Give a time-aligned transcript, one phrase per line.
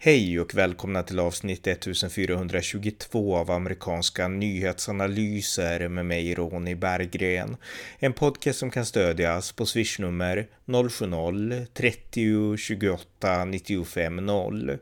[0.00, 7.56] Hej och välkomna till avsnitt 1422 av amerikanska nyhetsanalyser med mig Ronny Berggren.
[7.98, 13.04] En podcast som kan stödjas på swishnummer 070-30 28
[13.46, 14.78] 95 0.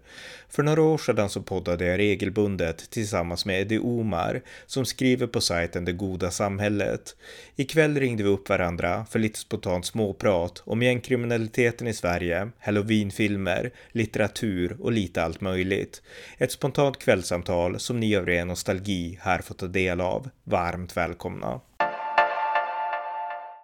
[0.48, 5.40] För några år sedan så poddade jag regelbundet tillsammans med Eddie Omar som skriver på
[5.40, 7.16] sajten Det Goda Samhället.
[7.56, 14.76] Ikväll ringde vi upp varandra för lite spontant småprat om gängkriminaliteten i Sverige, halloweenfilmer, litteratur
[14.80, 16.02] och lite allt möjligt.
[16.38, 20.30] Ett spontant kvällssamtal som ni av ren nostalgi här får ta del av.
[20.44, 21.60] Varmt välkomna!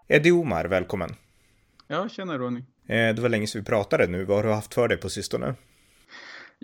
[0.09, 1.15] Eddie Omar, välkommen!
[1.87, 2.63] Ja, tjena Ronny.
[2.87, 4.25] Eh, det var länge sedan vi pratade nu.
[4.25, 5.55] Vad har du haft för dig på sistone?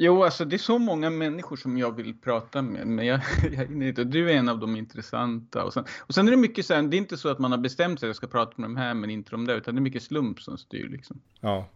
[0.00, 3.20] Jo, alltså det är så många människor som jag vill prata med, men jag,
[3.52, 4.04] jag inte.
[4.04, 5.64] Du är en av de intressanta.
[5.64, 7.50] Och sen, och sen är det mycket så här, det är inte så att man
[7.50, 9.74] har bestämt sig att jag ska prata med de här, men inte de där, utan
[9.74, 11.20] det är mycket slump som styr liksom.
[11.40, 11.68] Ja.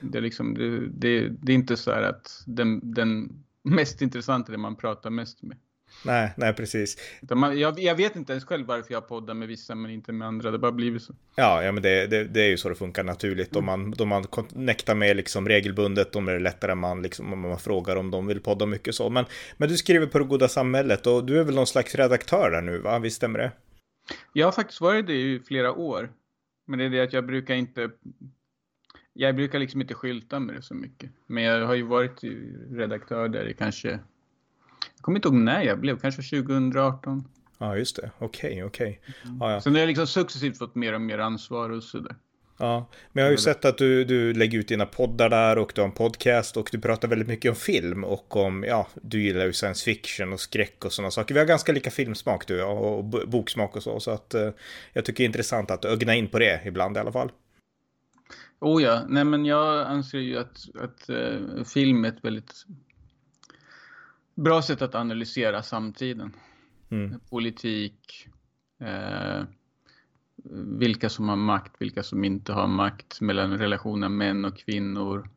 [0.00, 4.52] Det är liksom, det, det, det är inte så här att den, den mest intressanta
[4.52, 5.56] är det man pratar mest med.
[6.04, 6.96] Nej, nej precis.
[7.56, 10.50] Jag, jag, vet inte ens själv varför jag poddar med vissa men inte med andra.
[10.50, 11.14] Det bara blivit så.
[11.36, 13.56] Ja, ja men det, det, det är ju så det funkar naturligt.
[13.56, 17.40] Om man, då man connectar med liksom regelbundet, då är det lättare man, liksom, om
[17.40, 19.10] man frågar om de vill podda mycket så.
[19.10, 19.24] Men,
[19.56, 22.62] men du skriver på det goda samhället och du är väl någon slags redaktör där
[22.62, 22.98] nu, va?
[22.98, 23.52] Visst stämmer det?
[24.32, 26.10] Jag har faktiskt varit det i flera år.
[26.66, 27.90] Men det är det att jag brukar inte
[29.12, 31.10] jag brukar liksom inte skylta med det så mycket.
[31.26, 32.20] Men jag har ju varit
[32.70, 33.98] redaktör där i kanske
[35.00, 37.24] jag kommer inte ihåg när jag blev, kanske 2018.
[37.58, 38.10] Ja, just det.
[38.18, 39.00] Okej, okay, okej.
[39.02, 39.14] Okay.
[39.24, 39.38] Mm.
[39.40, 39.60] Ja, ja.
[39.60, 42.16] Sen har jag liksom successivt fått mer och mer ansvar och sådär.
[42.58, 45.72] Ja, men jag har ju sett att du, du lägger ut dina poddar där och
[45.74, 49.22] du har en podcast och du pratar väldigt mycket om film och om, ja, du
[49.22, 51.34] gillar ju science fiction och skräck och sådana saker.
[51.34, 54.50] Vi har ganska lika filmsmak du och, och boksmak och så, så att eh,
[54.92, 57.32] jag tycker det är intressant att ögna in på det ibland i alla fall.
[58.60, 62.66] Oh ja, nej men jag anser ju att, att uh, film är ett väldigt
[64.34, 66.32] bra sätt att analysera samtiden.
[66.90, 67.20] Mm.
[67.30, 68.28] Politik,
[68.80, 69.44] eh,
[70.78, 75.30] vilka som har makt, vilka som inte har makt, mellan relationen män och kvinnor.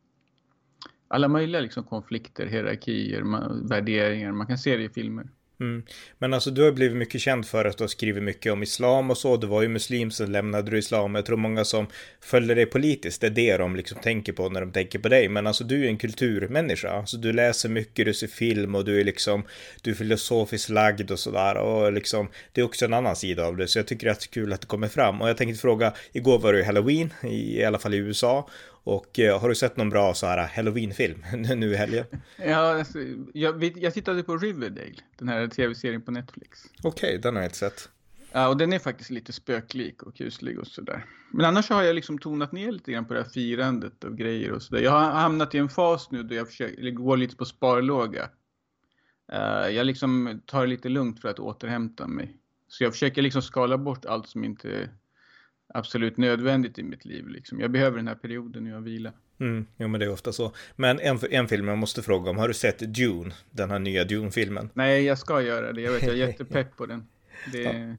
[1.08, 3.22] Alla möjliga liksom, konflikter, hierarkier,
[3.68, 4.32] värderingar.
[4.32, 5.28] Man kan se det i filmer.
[5.64, 5.82] Mm.
[6.18, 9.10] Men alltså du har blivit mycket känd för att du har skrivit mycket om islam
[9.10, 9.36] och så.
[9.36, 11.14] Du var ju muslim, sen lämnade du islam.
[11.14, 11.86] Jag tror många som
[12.20, 15.28] följer dig politiskt, det är det de liksom tänker på när de tänker på dig.
[15.28, 16.90] Men alltså du är en kulturmänniska.
[16.90, 19.42] Alltså du läser mycket, du ser film och du är liksom,
[19.82, 21.56] du är filosofiskt lagd och sådär.
[21.56, 23.68] Och liksom, det är också en annan sida av det.
[23.68, 25.20] Så jag tycker att det är kul att det kommer fram.
[25.20, 28.48] Och jag tänkte fråga, igår var det ju halloween, i, i alla fall i USA.
[28.84, 31.24] Och eh, har du sett någon bra så här halloween-film
[31.58, 32.04] nu i helgen?
[32.36, 32.98] Ja, alltså,
[33.32, 36.60] jag, jag tittade på Riverdale, den här tv-serien på Netflix.
[36.82, 37.88] Okej, okay, den har jag inte sett.
[38.32, 41.04] Ja, och den är faktiskt lite spöklik och kuslig och sådär.
[41.30, 44.52] Men annars har jag liksom tonat ner lite grann på det här firandet och grejer
[44.52, 44.82] och sådär.
[44.82, 48.28] Jag har hamnat i en fas nu då jag försöker, går lite på sparlåga.
[49.32, 52.36] Uh, jag liksom tar det lite lugnt för att återhämta mig.
[52.68, 54.88] Så jag försöker liksom skala bort allt som inte
[55.74, 57.28] absolut nödvändigt i mitt liv.
[57.28, 57.60] Liksom.
[57.60, 59.12] Jag behöver den här perioden nu av vila.
[59.40, 60.52] Mm, jo, men det är ofta så.
[60.76, 63.34] Men en, en film jag måste fråga om, har du sett Dune?
[63.50, 64.70] Den här nya Dune-filmen?
[64.74, 65.80] Nej, jag ska göra det.
[65.80, 67.06] Jag vet, jag är jättepepp på den.
[67.52, 67.62] Det...
[67.62, 67.96] Ja.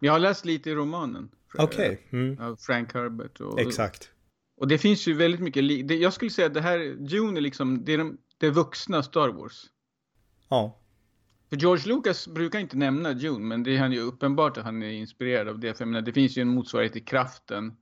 [0.00, 1.30] Jag har läst lite i romanen.
[1.58, 2.04] Okej.
[2.10, 2.20] Okay.
[2.20, 2.40] Mm.
[2.40, 3.40] Av Frank Herbert.
[3.40, 4.10] Och, Exakt.
[4.60, 7.40] Och det finns ju väldigt mycket, det, jag skulle säga att det här, Dune är
[7.40, 9.66] liksom, det är de, det vuxna Star Wars.
[10.48, 10.79] Ja.
[11.50, 14.82] För George Lucas brukar inte nämna Dune, men det är han ju uppenbart att han
[14.82, 15.74] är inspirerad av det.
[15.74, 17.76] För jag menar, det finns ju en motsvarighet till kraften.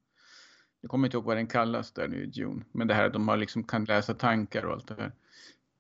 [0.81, 2.65] Jag kommer inte ihåg vad den kallas där nu i Dune.
[2.73, 5.12] Men det här att de har liksom kan läsa tankar och allt det här.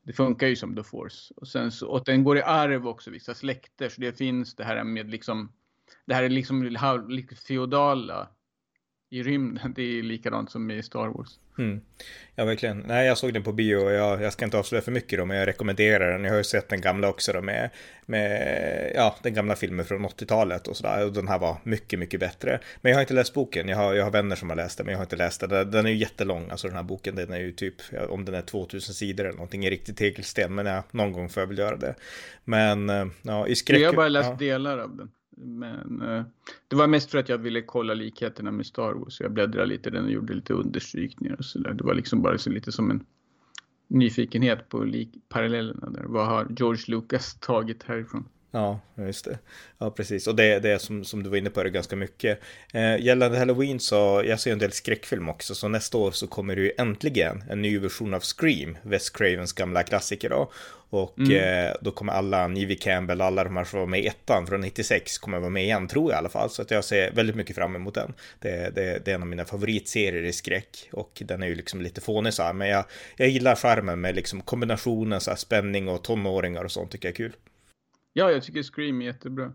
[0.02, 1.34] Det funkar ju som The Force.
[1.36, 3.88] Och sen så, och den går i arv också, vissa släkter.
[3.88, 5.52] Så det finns det här med liksom,
[6.06, 6.64] det här är liksom
[7.08, 8.28] lite feodala
[9.10, 9.72] i rymden.
[9.76, 11.28] Det är likadant som i Star Wars.
[11.58, 11.80] Mm.
[12.34, 12.84] Ja, verkligen.
[12.86, 15.24] Nej, jag såg den på bio och jag, jag ska inte avslöja för mycket då,
[15.24, 16.24] men jag rekommenderar den.
[16.24, 17.70] Jag har ju sett den gamla också då med,
[18.06, 21.06] med ja, den gamla filmen från 80-talet och sådär.
[21.06, 22.60] Och den här var mycket, mycket bättre.
[22.80, 23.68] Men jag har inte läst boken.
[23.68, 25.70] Jag har, jag har vänner som har läst den, men jag har inte läst den.
[25.70, 27.14] Den är ju jättelång, alltså den här boken.
[27.14, 27.74] Den är ju typ,
[28.08, 30.54] om den är 2000 sidor eller någonting, i riktigt tegelsten.
[30.54, 31.94] Men ja, någon gång får jag väl göra det.
[32.44, 33.80] Men eh, ja, i skräck...
[33.80, 34.36] Jag har bara läst ja.
[34.36, 35.10] delar av den.
[35.40, 36.24] Men eh,
[36.68, 39.20] det var mest för att jag ville kolla likheterna med Star Wars.
[39.20, 41.74] Jag bläddrade lite i den och gjorde lite understrykningar och sådär.
[41.74, 43.04] Det var liksom bara så lite som en
[43.88, 46.04] nyfikenhet på lik parallellerna där.
[46.04, 48.28] Vad har George Lucas tagit härifrån?
[48.50, 49.38] Ja, just det.
[49.78, 50.26] Ja, precis.
[50.26, 52.40] Och det, det är som, som du var inne på det ganska mycket.
[52.72, 56.56] Eh, gällande Halloween så, jag ser en del skräckfilm också, så nästa år så kommer
[56.56, 60.50] det ju äntligen en ny version av Scream, Wes Cravens gamla klassiker då.
[60.90, 61.66] Och mm.
[61.66, 64.60] eh, då kommer alla, Nivy Campbell, alla de här som var med i ettan från
[64.60, 66.50] 96 kommer vara med igen, tror jag i alla fall.
[66.50, 68.14] Så att jag ser väldigt mycket fram emot den.
[68.40, 71.82] Det, det, det är en av mina favoritserier i skräck och den är ju liksom
[71.82, 72.84] lite fånig så här, men jag,
[73.16, 77.12] jag gillar skärmen med liksom kombinationen så här, spänning och tonåringar och sånt tycker jag
[77.12, 77.32] är kul.
[78.18, 79.52] Ja, jag tycker Scream är jättebra.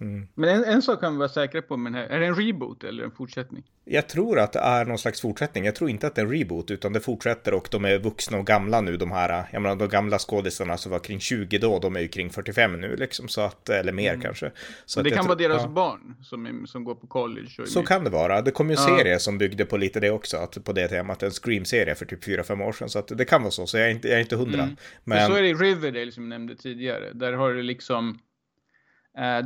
[0.00, 0.28] Mm.
[0.34, 2.08] Men en, en sak kan vi vara säkra på med den här.
[2.08, 3.64] Är det en reboot eller en fortsättning?
[3.86, 5.64] Jag tror att det är någon slags fortsättning.
[5.64, 8.38] Jag tror inte att det är en reboot utan det fortsätter och de är vuxna
[8.38, 9.44] och gamla nu de här.
[9.52, 12.80] Jag menar de gamla skådisarna som var kring 20 då, de är ju kring 45
[12.80, 14.20] nu liksom så att eller mer mm.
[14.20, 14.50] kanske.
[14.84, 15.68] Så det kan vara deras ja.
[15.68, 17.66] barn som, är, som går på college.
[17.66, 17.88] så med.
[17.88, 18.42] kan det vara.
[18.42, 18.98] Det kom ju en ja.
[18.98, 22.24] serie som byggde på lite det också, att på det temat, en Scream-serie för typ
[22.24, 22.88] 4-5 år sedan.
[22.88, 24.62] Så att det kan vara så, så jag är inte, jag är inte hundra.
[24.62, 24.76] Mm.
[25.04, 25.26] Men...
[25.26, 27.12] så är det i Riverdale som jag nämnde tidigare.
[27.12, 28.18] Där har du liksom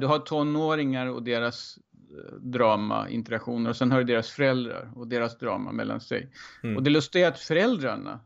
[0.01, 1.79] du har tonåringar och deras
[2.11, 6.33] eh, drama, interaktioner och sen har du deras föräldrar och deras drama mellan sig.
[6.63, 6.77] Mm.
[6.77, 8.21] Och det lustiga är att föräldrarna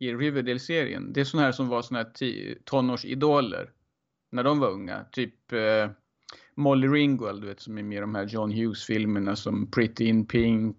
[0.00, 3.70] i Riverdale-serien, det är sådana här som var sådana här tonårsidoler
[4.30, 5.04] när de var unga.
[5.12, 5.90] Typ eh,
[6.54, 10.26] Molly Ringwald, du vet, som är med i de här John Hughes-filmerna som Pretty in
[10.26, 10.76] Pink.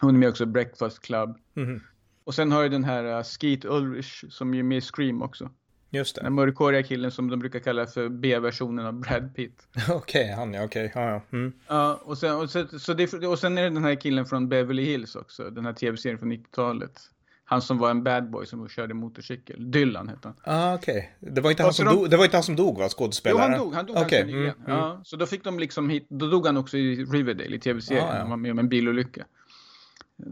[0.00, 1.38] Hon är med också i Breakfast Club.
[1.54, 1.80] Mm.
[2.24, 5.50] Och sen har du den här uh, Skeet Ulrich som är med i Scream också.
[5.94, 6.22] Just det.
[6.22, 9.68] Den mörkhåriga killen som de brukar kalla för B-versionen av Brad Pitt.
[9.90, 10.86] okej, okay, han ja, okej.
[10.86, 11.02] Okay.
[11.02, 11.22] Ja, ja.
[11.38, 11.52] Mm.
[11.68, 14.48] ja och, sen, och, så, så det, och sen är det den här killen från
[14.48, 15.50] Beverly Hills också.
[15.50, 17.00] Den här tv-serien från 90-talet.
[17.44, 19.70] Han som var en bad boy som körde motorcykel.
[19.70, 20.36] Dylan hette han.
[20.44, 21.16] Ah, okej.
[21.20, 21.34] Okay.
[21.34, 21.94] Det, var inte han som de...
[21.94, 22.88] dog, det var inte han som dog, va?
[22.88, 23.54] Skådespelaren?
[23.56, 23.74] Jo, han dog.
[23.74, 24.22] Han dog okay.
[24.22, 25.04] Mm, mm.
[25.04, 28.04] så då fick de liksom hit, då dog han också i Riverdale i tv-serien.
[28.04, 28.20] Ah, ja.
[28.20, 29.24] Han var med om en bilolycka.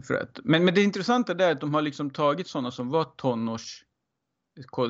[0.07, 3.03] För att, men, men det intressanta är att de har liksom tagit sådana som var
[3.03, 3.83] tonårs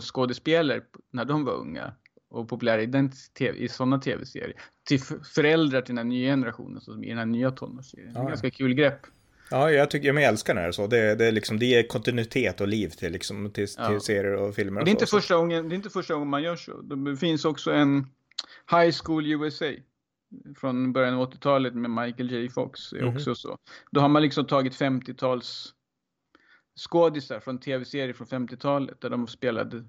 [0.01, 0.81] skådespelare
[1.11, 1.93] när de var unga
[2.29, 4.53] och populära i, den TV, i sådana tv-serier.
[4.83, 4.99] Till
[5.35, 8.11] föräldrar till den här nya generationen som i den här nya tonårsserien.
[8.15, 8.99] Ja, ganska kul grepp.
[9.51, 10.87] Ja, jag tycker jag älskar när det är så.
[10.87, 13.87] Det, det, är liksom, det ger kontinuitet och liv till, liksom, till, ja.
[13.87, 14.81] till serier och filmer.
[14.81, 16.81] Och det, är inte så, första gången, det är inte första gången man gör så.
[16.81, 18.07] Det finns också en
[18.71, 19.71] High School USA
[20.57, 22.49] från början av 80-talet med Michael J.
[22.49, 22.93] Fox.
[22.93, 23.17] Är mm -hmm.
[23.17, 23.57] också så.
[23.91, 25.73] Då har man liksom tagit 50-tals
[26.75, 29.85] skådisar från tv-serier från 50-talet där de spelade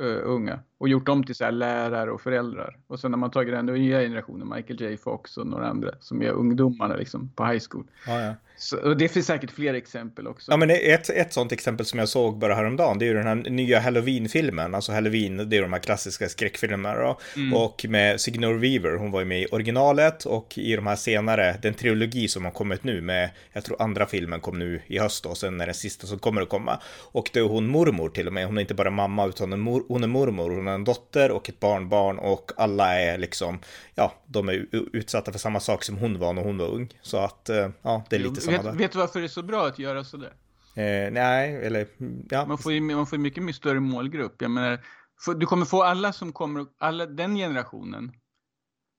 [0.00, 2.76] uh, unga och gjort dem till så lärare och föräldrar.
[2.86, 6.22] Och sen har man tagit den nya generationen, Michael J Fox och några andra som
[6.22, 7.84] är ungdomarna liksom på high school.
[8.06, 8.34] Ja, ja.
[8.56, 10.50] Så, och det finns säkert fler exempel också.
[10.50, 13.26] Ja, men ett, ett sånt exempel som jag såg bara häromdagen, det är ju den
[13.26, 14.74] här nya Halloween-filmen.
[14.74, 17.16] Alltså Halloween, det är de här klassiska skräckfilmerna.
[17.36, 17.54] Mm.
[17.54, 21.56] Och med Signor Weaver, hon var ju med i originalet och i de här senare,
[21.62, 25.26] den trilogi som har kommit nu med, jag tror andra filmen kom nu i höst
[25.26, 26.80] och sen är det sista som kommer att komma.
[27.12, 30.04] Och det är hon mormor till och med, hon är inte bara mamma utan hon
[30.04, 33.58] är mormor, hon är en dotter och ett barnbarn och alla är liksom,
[33.94, 36.88] ja, de är utsatta för samma sak som hon var när hon var ung.
[37.02, 38.72] Så att, eh, ja, det är lite samma vet, där.
[38.72, 40.32] Vet du varför det är så bra att göra sådär?
[40.76, 41.86] Eh, nej, eller
[42.30, 42.46] ja.
[42.46, 44.42] Man får ju man får mycket mer större målgrupp.
[44.42, 44.80] Jag menar,
[45.24, 48.12] för, du kommer få alla som kommer, alla den generationen,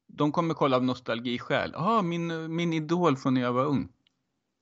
[0.08, 1.72] de kommer kolla av nostalgiskäl.
[1.74, 3.90] Ja, ah, min, min idol från när jag var ung.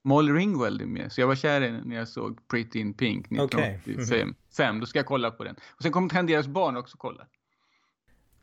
[0.03, 1.11] Molly Ringwald är med.
[1.11, 4.35] Så jag var kär i när jag såg Pretty in Pink 1985.
[4.51, 4.65] Okay.
[4.65, 4.79] Mm.
[4.79, 5.55] Då ska jag kolla på den.
[5.75, 7.27] Och sen kommer kan deras barn också kolla.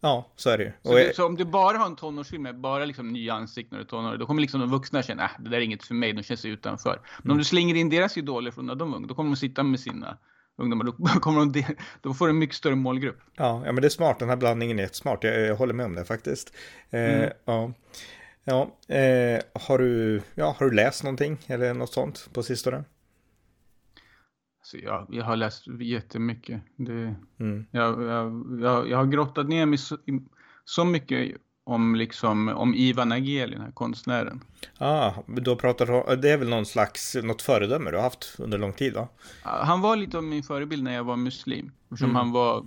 [0.01, 0.73] Ja, så är det ju.
[0.83, 3.89] Så, det, så, om du bara har en tonårsfilm med bara liksom nya ansikten och
[3.89, 6.12] tonår, då kommer liksom de vuxna känna att äh, det där är inget för mig,
[6.12, 7.01] de känner sig utanför.
[7.17, 7.33] Men mm.
[7.33, 9.62] om du slänger in deras idoler från när de var unga, då kommer de sitta
[9.62, 10.19] med sina
[10.59, 11.65] ungdomar, då, kommer de,
[12.01, 13.21] då får du en mycket större målgrupp.
[13.37, 15.87] Ja, ja, men det är smart, den här blandningen är smart, jag, jag håller med
[15.87, 16.55] om det faktiskt.
[16.91, 17.31] Eh, mm.
[17.45, 17.73] Ja,
[18.50, 22.85] ja eh, har, du, ja, har du läst någonting eller något sånt på sistone?
[24.62, 26.62] Så jag, jag har läst jättemycket.
[26.76, 27.66] Det, mm.
[27.71, 29.99] jag, jag, jag, jag har grottat ner mig så,
[30.64, 34.40] så mycket om, liksom, om Ivan Nageli, den här konstnären.
[34.78, 38.73] Ah, då pratar det är väl någon slags, något föredöme du har haft under lång
[38.73, 39.09] tid va?
[39.42, 41.73] Han var lite av min förebild när jag var muslim.
[41.83, 42.16] Eftersom mm.
[42.16, 42.66] han var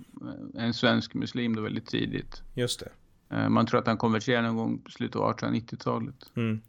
[0.54, 2.42] en svensk muslim då väldigt tidigt.
[2.54, 2.88] Just det.
[3.30, 6.30] Eh, man tror att han konverterade någon gång på slutet av 1890-talet.
[6.36, 6.60] Mm.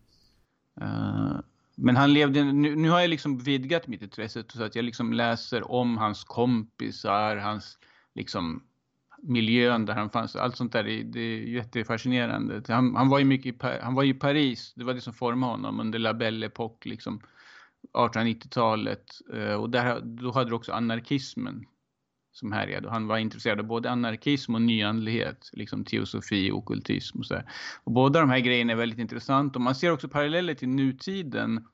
[0.81, 1.39] Uh,
[1.75, 5.13] men han levde, nu, nu, har jag liksom vidgat mitt intresse så att jag liksom
[5.13, 7.77] läser om hans kompisar, hans
[8.15, 8.63] liksom
[9.21, 10.35] miljön där han fanns.
[10.35, 12.61] Allt sånt där, det, det är jättefascinerande.
[12.67, 15.51] Han, han, var ju mycket i, han var i Paris, det var det som formade
[15.51, 17.21] honom under La Belle Époque, liksom
[17.93, 19.05] 1890-talet.
[19.33, 21.65] Eh, och där, då hade du också anarkismen
[22.35, 22.89] som härjade.
[22.89, 27.45] Han var intresserad av både anarkism och nyandlighet, liksom teosofi och okultism och så där.
[27.83, 31.67] Och båda de här grejerna är väldigt intressant och man ser också paralleller till nutiden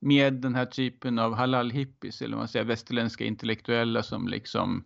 [0.00, 4.84] med den här typen av halal hippies eller man säger västerländska intellektuella som liksom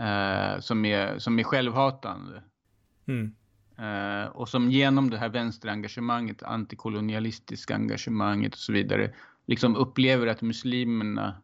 [0.00, 2.42] eh, som, är, som är självhatande.
[3.06, 3.34] Mm.
[3.78, 9.14] Eh, och som genom det här vänsterengagemanget, antikolonialistiska engagemanget och så vidare,
[9.46, 11.42] liksom upplever att muslimerna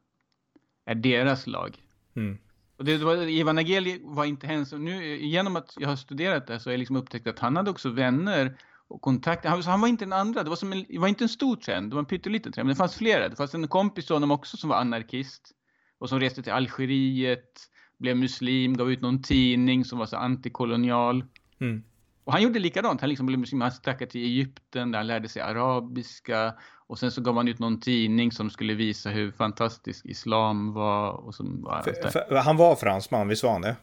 [0.85, 1.77] är deras lag.
[2.17, 2.39] Mm.
[2.77, 6.61] Och det var, Ivan Ageli var inte hennes, nu genom att jag har studerat det
[6.61, 8.57] så har jag liksom upptäckt att han hade också vänner
[8.89, 9.49] och kontakter.
[9.49, 11.57] Han, han var inte den andra, det var, som en, det var inte en stor
[11.57, 13.29] trend, det var en pytteliten trend, men det fanns flera.
[13.29, 15.53] Det fanns en kompis till honom också som var anarkist
[15.99, 21.25] och som reste till Algeriet, blev muslim, gav ut någon tidning som var så antikolonial.
[21.61, 21.83] Mm.
[22.25, 23.01] Och han gjorde likadant.
[23.01, 23.61] Han liksom blev muslim.
[23.61, 26.55] Han stack till Egypten där han lärde sig arabiska.
[26.87, 31.13] Och sen så gav han ut någon tidning som skulle visa hur fantastisk islam var.
[31.13, 33.77] Och som var för, för, han var fransman, visst var han det?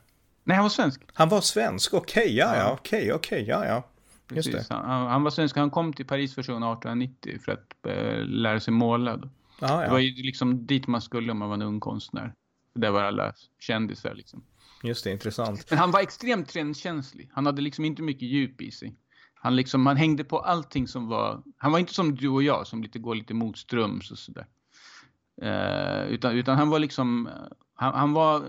[0.44, 1.02] Nej, han var svensk.
[1.14, 3.84] Han var svensk, okej, okay, ja, ja, okej, okay, okej, okay, ja, ja.
[4.36, 4.68] Just Precis.
[4.68, 4.76] det.
[4.76, 8.74] Han, han, var svensk, han kom till Paris för 1890 för att äh, lära sig
[8.74, 9.18] måla.
[9.18, 9.30] Då.
[9.62, 9.86] Aha, ja.
[9.86, 12.34] Det var ju liksom dit man skulle om man var en ung konstnär.
[12.74, 14.44] Där var alla kändisar liksom.
[14.84, 15.70] Just det, intressant.
[15.70, 17.30] Men han var extremt trendkänslig.
[17.34, 18.96] Han hade liksom inte mycket djup i sig.
[19.44, 21.44] Han, liksom, han hängde på allting som var...
[21.58, 24.48] Han var inte som du och jag som lite går lite motströms och sådär.
[25.44, 27.30] Uh, utan, utan han var liksom...
[27.74, 28.44] Han, han, var,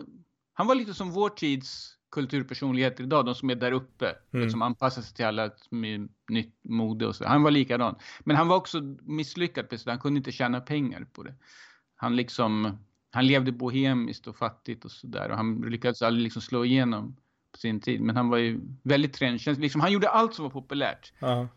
[0.53, 4.51] han var lite som vår tids kulturpersonligheter idag, de som är där uppe, mm.
[4.51, 5.51] som anpassar sig till alla
[6.29, 7.25] nytt mode och så.
[7.27, 7.97] Han var likadan.
[8.21, 11.35] Men han var också misslyckad på Han kunde inte tjäna pengar på det.
[11.97, 12.79] Han liksom
[13.15, 15.31] han levde bohemiskt och fattigt och sådär.
[15.31, 17.17] Och han lyckades aldrig liksom slå igenom
[17.53, 18.01] på sin tid.
[18.01, 19.63] Men han var ju väldigt trendkänslig.
[19.63, 21.13] Liksom, han gjorde allt som var populärt.
[21.19, 21.49] Ja.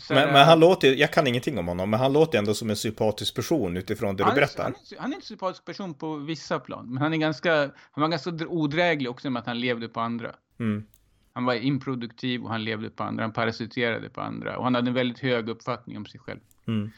[0.00, 2.70] Så, men, men, han låter, jag kan ingenting om honom, men han låter ändå som
[2.70, 4.62] en sympatisk person utifrån det du berättar.
[4.62, 7.54] Han är, han är en sympatisk person på vissa plan, men han är ganska,
[7.90, 10.34] han var ganska odräglig också med att han levde på andra.
[10.60, 10.86] Mm.
[11.32, 14.90] Han var improduktiv och han levde på andra, han parasiterade på andra och han hade
[14.90, 16.40] en väldigt hög uppfattning om sig själv.
[16.66, 16.90] Mm.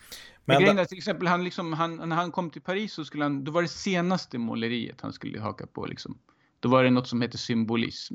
[0.44, 3.25] Men grejen är till exempel, han liksom, han, när han kom till Paris så skulle
[3.25, 6.18] han, då var det senaste måleriet han skulle haka på liksom.
[6.62, 8.14] Då var det något som heter symbolism.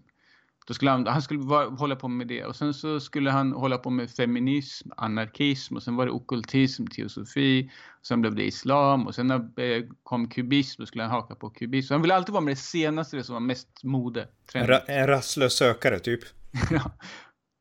[0.68, 3.78] Då skulle han, han skulle hålla på med det och sen så skulle han hålla
[3.78, 7.72] på med feminism, anarkism och sen var det okultism, teosofi.
[8.02, 11.50] Sen blev det islam och sen när eh, kom kubism då skulle han haka på
[11.50, 11.94] kubism.
[11.94, 14.28] Han ville alltid vara med det senaste, det som var mest mode.
[14.54, 16.20] En, ra en rastlös sökare typ.
[16.72, 16.92] ja,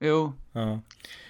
[0.01, 0.81] jo, ja.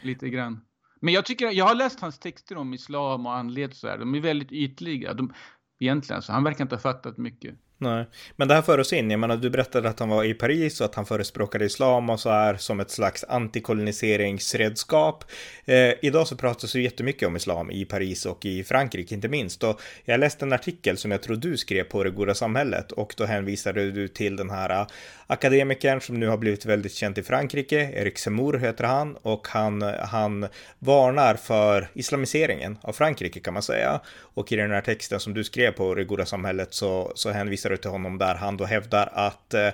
[0.02, 0.60] lite grann.
[1.00, 3.98] Men jag tycker, jag har läst hans texter om islam och andlighet och så här.
[3.98, 5.14] De är väldigt ytliga.
[5.14, 5.32] De,
[5.78, 7.54] egentligen, så han verkar inte ha fattat mycket.
[7.78, 8.04] Nej,
[8.36, 10.80] men det här för oss in, jag menar du berättade att han var i Paris
[10.80, 15.24] och att han förespråkade islam och så här som ett slags antikoloniseringsredskap.
[15.64, 19.64] Eh, idag så pratas det jättemycket om islam i Paris och i Frankrike inte minst
[19.64, 23.14] och jag läste en artikel som jag tror du skrev på Det goda samhället och
[23.16, 24.86] då hänvisade du till den här eh,
[25.26, 29.82] akademikern som nu har blivit väldigt känd i Frankrike, Eric Zemmour heter han och han,
[29.82, 30.46] han
[30.78, 34.00] varnar för islamiseringen av Frankrike kan man säga.
[34.18, 37.65] Och i den här texten som du skrev på Det goda samhället så, så hänvisar
[37.70, 39.70] hänvisar till honom där han då hävdar att eh,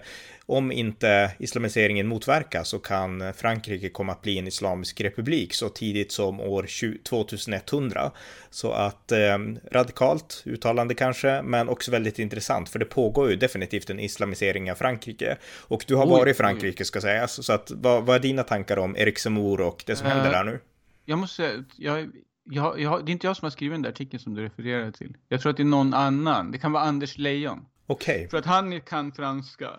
[0.47, 6.13] om inte islamiseringen motverkas så kan Frankrike komma att bli en islamisk republik så tidigt
[6.13, 6.67] som år
[7.05, 8.13] 2100.
[8.51, 9.39] Så att eh,
[9.73, 14.77] radikalt uttalande kanske, men också väldigt intressant för det pågår ju definitivt en islamisering av
[14.77, 15.37] Frankrike.
[15.71, 18.43] Och du har oj, varit i Frankrike ska sägas, så att vad, vad är dina
[18.43, 20.61] tankar om Erik Zemmour och det som uh, händer där nu?
[21.05, 22.11] Jag måste säga, jag
[22.45, 24.91] jag, jag, det är inte jag som har skrivit den där artikeln som du refererar
[24.91, 25.17] till.
[25.29, 26.51] Jag tror att det är någon annan.
[26.51, 27.65] Det kan vara Anders Lejon.
[27.87, 28.17] Okej.
[28.17, 28.29] Okay.
[28.29, 29.71] För att han kan franska.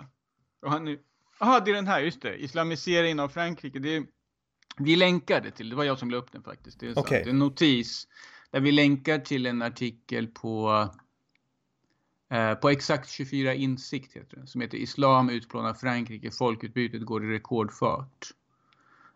[0.61, 0.97] Och han är...
[1.39, 2.43] Jaha, det är den här, just det.
[2.43, 3.79] Islamiseringen av Frankrike.
[3.79, 4.03] Det är...
[4.77, 6.79] Vi länkade till, det var jag som la upp den faktiskt.
[6.79, 7.23] Det är, okay.
[7.23, 8.07] det är en notis.
[8.51, 10.87] Där vi länkar till en artikel på
[12.31, 17.33] eh, på exakt 24 insikt heter det, som heter Islam utplånar Frankrike, folkutbytet går i
[17.33, 18.27] rekordfart.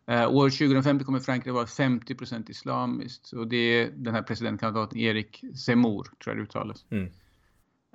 [0.08, 2.15] Eh, år 2050 kommer Frankrike vara 50
[2.51, 6.86] islamiskt och det är den här presidentkandidaten Erik Zemmour, tror jag det uttalas.
[6.89, 7.12] Mm.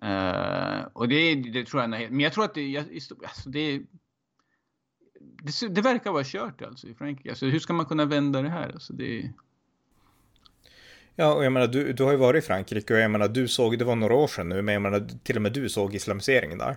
[0.02, 2.78] Uh, och det, det tror jag, men jag tror att det,
[3.22, 3.82] alltså det,
[5.20, 7.28] det, det, verkar vara kört alltså i Frankrike.
[7.28, 8.70] Alltså, hur ska man kunna vända det här?
[8.72, 9.32] Alltså, det...
[11.16, 13.48] Ja, och jag menar, du, du har ju varit i Frankrike och jag menar, du
[13.48, 15.94] såg, det var några år sedan nu, men jag menar, till och med du såg
[15.94, 16.76] islamiseringen där.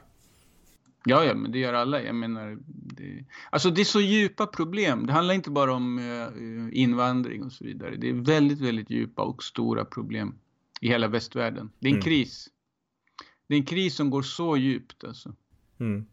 [1.05, 2.01] Ja, ja, men det gör alla.
[2.01, 5.05] Jag menar, det, alltså det är så djupa problem.
[5.05, 7.96] Det handlar inte bara om uh, invandring och så vidare.
[7.96, 10.36] Det är väldigt, väldigt djupa och stora problem
[10.82, 11.72] i hela västvärlden.
[11.79, 12.03] Det är en mm.
[12.03, 12.50] kris
[13.47, 15.33] det är en kris som går så djupt alltså.
[15.79, 16.05] Mm.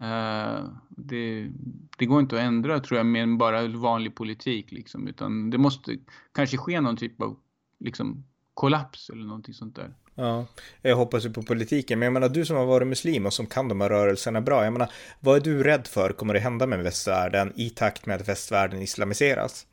[0.00, 1.50] Uh, det,
[1.98, 5.98] det, går inte att ändra tror jag med bara vanlig politik liksom, utan det måste
[6.34, 7.36] kanske ske någon typ av
[7.78, 8.24] liksom,
[8.54, 9.94] kollaps eller någonting sånt där.
[10.14, 10.46] Ja,
[10.82, 13.46] jag hoppas ju på politiken, men jag menar du som har varit muslim och som
[13.46, 16.66] kan de här rörelserna bra, jag menar vad är du rädd för kommer det hända
[16.66, 19.66] med västvärlden i takt med att västvärlden islamiseras?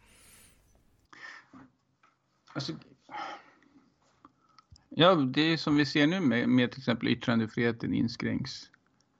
[2.53, 2.73] Alltså,
[4.99, 8.71] Ja, det är som vi ser nu med, med till exempel yttrandefriheten inskränks.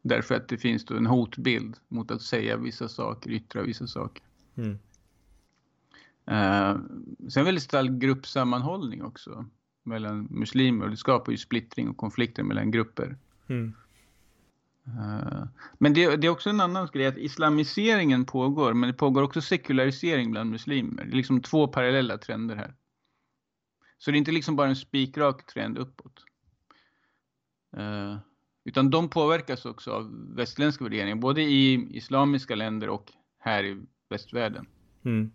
[0.01, 4.24] Därför att det finns då en hotbild mot att säga vissa saker, yttra vissa saker.
[4.55, 4.72] Mm.
[6.31, 6.81] Uh,
[7.29, 9.46] sen väldigt stark gruppsammanhållning också
[9.84, 13.17] mellan muslimer och det skapar ju splittring och konflikter mellan grupper.
[13.48, 13.74] Mm.
[14.88, 15.43] Uh,
[15.77, 19.41] men det, det, är också en annan grej att islamiseringen pågår men det pågår också
[19.41, 21.05] sekularisering bland muslimer.
[21.05, 22.74] Det är liksom två parallella trender här.
[23.98, 26.24] Så det är inte liksom bara en spikrak trend uppåt.
[27.77, 28.18] Uh,
[28.66, 34.68] utan de påverkas också av västländska värderingar, både i islamiska länder och här i västvärlden.
[35.06, 35.32] Mm.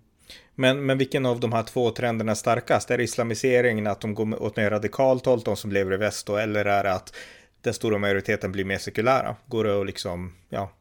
[0.54, 2.90] Men, men vilken av de här två trenderna är starkast?
[2.90, 6.26] Är det islamiseringen, att de går åt mer radikalt håll, de som lever i väst
[6.26, 7.16] då, eller är det att
[7.60, 9.36] den stora majoriteten blir mer sekulära?
[9.46, 10.72] Går det att liksom, ja?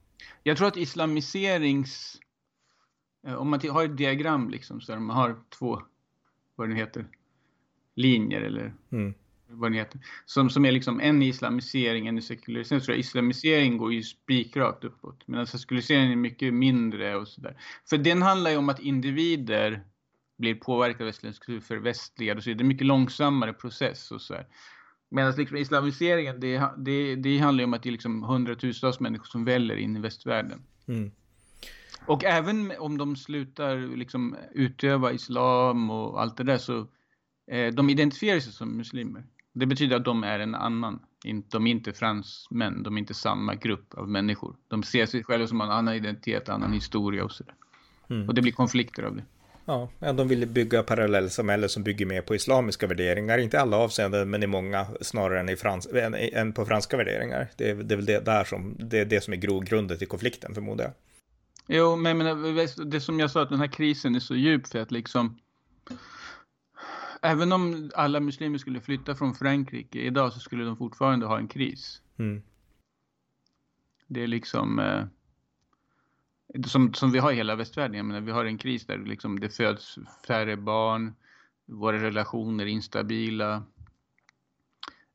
[0.43, 2.17] Jag tror att islamiserings...
[3.27, 5.81] Eh, om man har ett diagram liksom, så man har två,
[6.55, 7.05] vad det heter,
[7.95, 9.13] linjer eller mm
[9.53, 12.81] vad den heter, som, som är liksom en islamisering, en sekularisering.
[12.81, 17.57] Så islamisering går ju spikrakt uppåt, medan sekularisering är mycket mindre och sådär.
[17.89, 19.83] För den handlar ju om att individer
[20.37, 24.11] blir påverkade av västerländsk kultur för västliga, och så är det en mycket långsammare process
[24.11, 24.47] och så här.
[25.09, 29.25] Medan liksom islamiseringen, det, det, det handlar ju om att det är liksom hundratusentals människor
[29.25, 30.61] som väller in i västvärlden.
[30.87, 31.11] Mm.
[32.05, 36.87] Och även om de slutar liksom utöva islam och allt det där så
[37.73, 39.23] de identifierar sig som muslimer.
[39.53, 40.99] Det betyder att de är en annan.
[41.49, 44.55] De är inte fransmän, de är inte samma grupp av människor.
[44.67, 47.53] De ser sig själva som en annan identitet, annan historia och sådär.
[48.09, 48.27] Mm.
[48.27, 49.23] Och det blir konflikter av det.
[49.65, 53.37] Ja, de vill bygga parallellsamhälle som bygger mer på islamiska värderingar.
[53.37, 57.47] Inte alla avseenden, men i många snarare än, i frans, än, än på franska värderingar.
[57.57, 60.07] Det är, det är väl det, där som, det, är det som är grogrunden till
[60.07, 60.93] konflikten, förmodar jag.
[61.67, 64.79] Jo, men, men det som jag sa, att den här krisen är så djup för
[64.79, 65.39] att liksom
[67.21, 71.47] även om alla muslimer skulle flytta från Frankrike idag så skulle de fortfarande ha en
[71.47, 72.01] kris.
[72.17, 72.41] Mm.
[74.07, 75.05] Det är liksom eh,
[76.65, 77.97] som, som vi har i hela västvärlden.
[77.97, 79.97] Jag menar, vi har en kris där liksom det föds
[80.27, 81.13] färre barn,
[81.65, 83.63] våra relationer är instabila.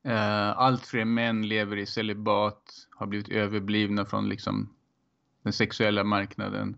[0.03, 4.69] Eh, allt fler män lever i celibat, har blivit överblivna från liksom
[5.43, 6.77] den sexuella marknaden.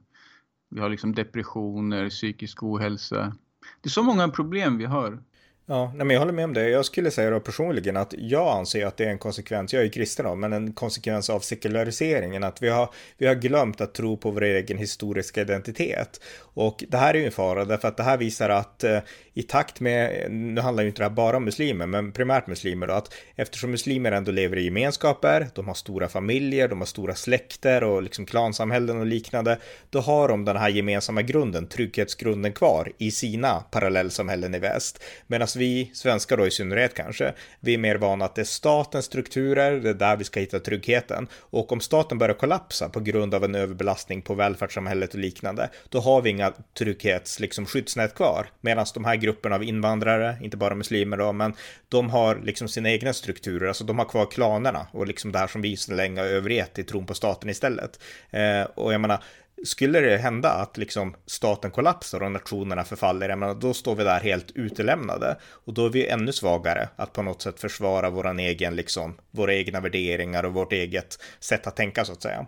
[0.69, 3.35] Vi har liksom depressioner, psykisk ohälsa.
[3.81, 5.23] Det är så många problem vi har.
[5.71, 6.69] Ja, nej men jag håller med om det.
[6.69, 9.83] Jag skulle säga då personligen att jag anser att det är en konsekvens, jag är
[9.83, 13.93] ju kristen då, men en konsekvens av sekulariseringen, att vi har, vi har glömt att
[13.93, 16.21] tro på vår egen historiska identitet.
[16.39, 18.99] Och det här är ju en fara, därför att det här visar att eh,
[19.33, 22.87] i takt med, nu handlar ju inte det här bara om muslimer, men primärt muslimer
[22.87, 27.15] då, att eftersom muslimer ändå lever i gemenskaper, de har stora familjer, de har stora
[27.15, 29.57] släkter och liksom klansamhällen och liknande,
[29.89, 35.03] då har de den här gemensamma grunden, trygghetsgrunden kvar i sina parallellsamhällen i väst.
[35.27, 39.05] Medan vi svenskar då i synnerhet kanske, vi är mer vana att det är statens
[39.05, 41.27] strukturer, det är där vi ska hitta tryggheten.
[41.33, 45.99] Och om staten börjar kollapsa på grund av en överbelastning på välfärdssamhället och liknande, då
[45.99, 48.47] har vi inga trygghets, liksom skyddsnät kvar.
[48.61, 51.53] Medan de här grupperna av invandrare, inte bara muslimer då, men
[51.89, 55.47] de har liksom sina egna strukturer, alltså de har kvar klanerna och liksom det här
[55.47, 57.99] som vi så länge har övergett i tron på staten istället.
[58.29, 59.23] Eh, och jag menar,
[59.63, 64.19] skulle det hända att liksom staten kollapsar och nationerna förfaller, men då står vi där
[64.19, 68.75] helt utelämnade och då är vi ännu svagare att på något sätt försvara våran egen,
[68.75, 72.47] liksom, våra egna värderingar och vårt eget sätt att tänka så att säga.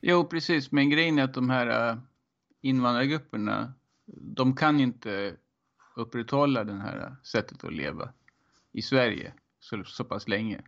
[0.00, 1.96] Jo, precis, men grejen är att de här äh,
[2.60, 3.74] invandrargrupperna,
[4.06, 5.34] de kan inte
[5.96, 8.12] upprätthålla det här äh, sättet att leva
[8.72, 10.60] i Sverige så, så pass länge.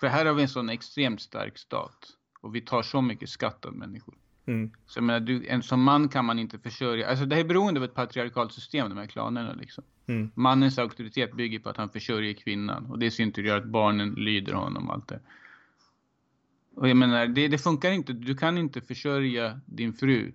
[0.00, 2.08] För här har vi en sån extremt stark stat
[2.40, 4.14] och vi tar så mycket skatt av människor.
[4.50, 4.70] Mm.
[4.86, 7.08] Så jag menar, du, en, som man kan man inte försörja.
[7.08, 9.84] Alltså det här är beroende av ett patriarkalt system, de här klanerna liksom.
[10.06, 10.30] Mm.
[10.34, 12.86] Mannens auktoritet bygger på att han försörjer kvinnan.
[12.86, 15.20] Och det i sin tur gör att barnen lyder honom allt det.
[16.74, 18.12] Och jag menar, det, det funkar inte.
[18.12, 20.32] Du kan inte försörja din fru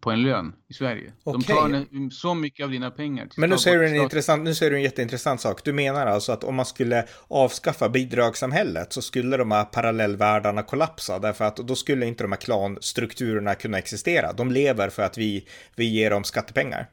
[0.00, 1.12] på en lön i Sverige.
[1.24, 1.40] Okay.
[1.40, 3.28] De tar så mycket av dina pengar.
[3.36, 5.64] Men nu säger, du en intressant, nu säger du en jätteintressant sak.
[5.64, 11.18] Du menar alltså att om man skulle avskaffa bidragssamhället så skulle de här parallellvärldarna kollapsa
[11.18, 14.32] därför att då skulle inte de här klanstrukturerna kunna existera.
[14.32, 16.90] De lever för att vi, vi ger dem skattepengar.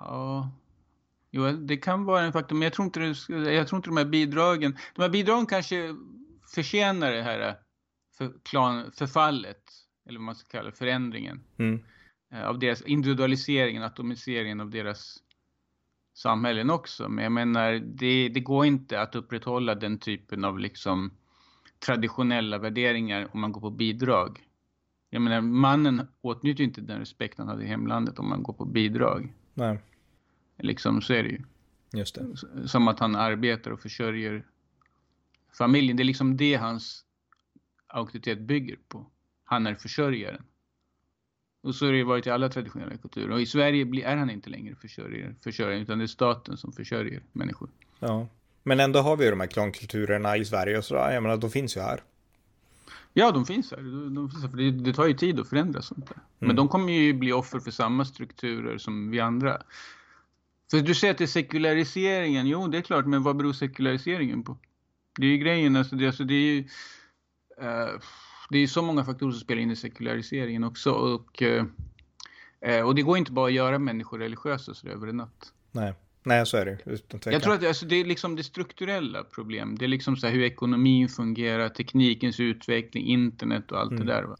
[0.00, 0.50] Ja,
[1.30, 3.00] jo, det kan vara en faktor, men jag tror inte,
[3.32, 5.94] jag tror inte de här bidragen, de här bidragen kanske
[6.54, 7.56] förtjänar det här
[8.18, 11.40] för, klan, förfallet eller vad man ska kalla det, förändringen.
[11.56, 11.80] Mm.
[12.32, 15.18] Eh, av deras individualiseringen, atomiseringen av deras
[16.14, 17.08] samhällen också.
[17.08, 21.10] Men jag menar, det, det går inte att upprätthålla den typen av liksom
[21.86, 24.40] traditionella värderingar om man går på bidrag.
[25.10, 28.64] Jag menar, mannen åtnjuter inte den respekt han hade i hemlandet om man går på
[28.64, 29.32] bidrag.
[29.54, 29.78] Nej.
[30.58, 31.42] Liksom så är det ju.
[31.92, 32.36] Just det.
[32.68, 34.46] Som att han arbetar och försörjer
[35.52, 35.96] familjen.
[35.96, 37.04] Det är liksom det hans
[37.86, 39.06] auktoritet bygger på.
[39.44, 40.42] Han är försörjaren.
[41.62, 43.30] Och så har det varit i alla traditionella kulturer.
[43.30, 47.22] Och i Sverige är han inte längre försörjare, försörjare utan det är staten som försörjer
[47.32, 47.68] människor.
[47.98, 48.28] Ja,
[48.62, 51.12] men ändå har vi ju de här klankulturerna i Sverige och sådär.
[51.12, 52.00] Jag menar, de finns ju här.
[53.12, 53.78] Ja, de finns här.
[53.78, 56.16] De, de finns här för det, det, tar ju tid att förändra sånt där.
[56.16, 56.26] Mm.
[56.38, 59.62] Men de kommer ju bli offer för samma strukturer som vi andra.
[60.70, 62.46] För du säger att det är sekulariseringen.
[62.46, 64.58] Jo, det är klart, men vad beror sekulariseringen på?
[65.16, 66.58] Det är ju grejen, alltså det, alltså det är ju...
[67.62, 68.00] Uh,
[68.50, 70.92] det är så många faktorer som spelar in i sekulariseringen också.
[70.92, 71.64] Och, uh,
[72.84, 75.52] och det går inte bara att göra människor religiösa så över en natt.
[75.72, 75.94] Nej.
[76.26, 76.78] Nej, så är det.
[77.30, 79.76] Jag tror att alltså, det är liksom det strukturella problem.
[79.78, 84.06] Det är liksom så här hur ekonomin fungerar, teknikens utveckling, internet och allt mm.
[84.06, 84.22] det där.
[84.22, 84.36] Va?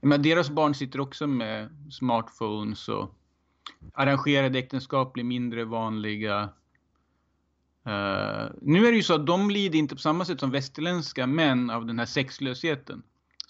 [0.00, 3.14] Men deras barn sitter också med smartphones och
[3.94, 6.42] arrangerade äktenskap blir mindre vanliga.
[7.86, 11.26] Uh, nu är det ju så att de lider inte på samma sätt som västerländska
[11.26, 13.02] män av den här sexlösheten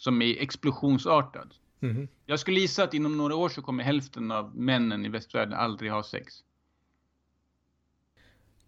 [0.04, 1.54] som är explosionsartad.
[1.80, 2.08] Mm.
[2.26, 5.90] Jag skulle gissa att inom några år så kommer hälften av männen i västvärlden aldrig
[5.90, 6.34] ha sex.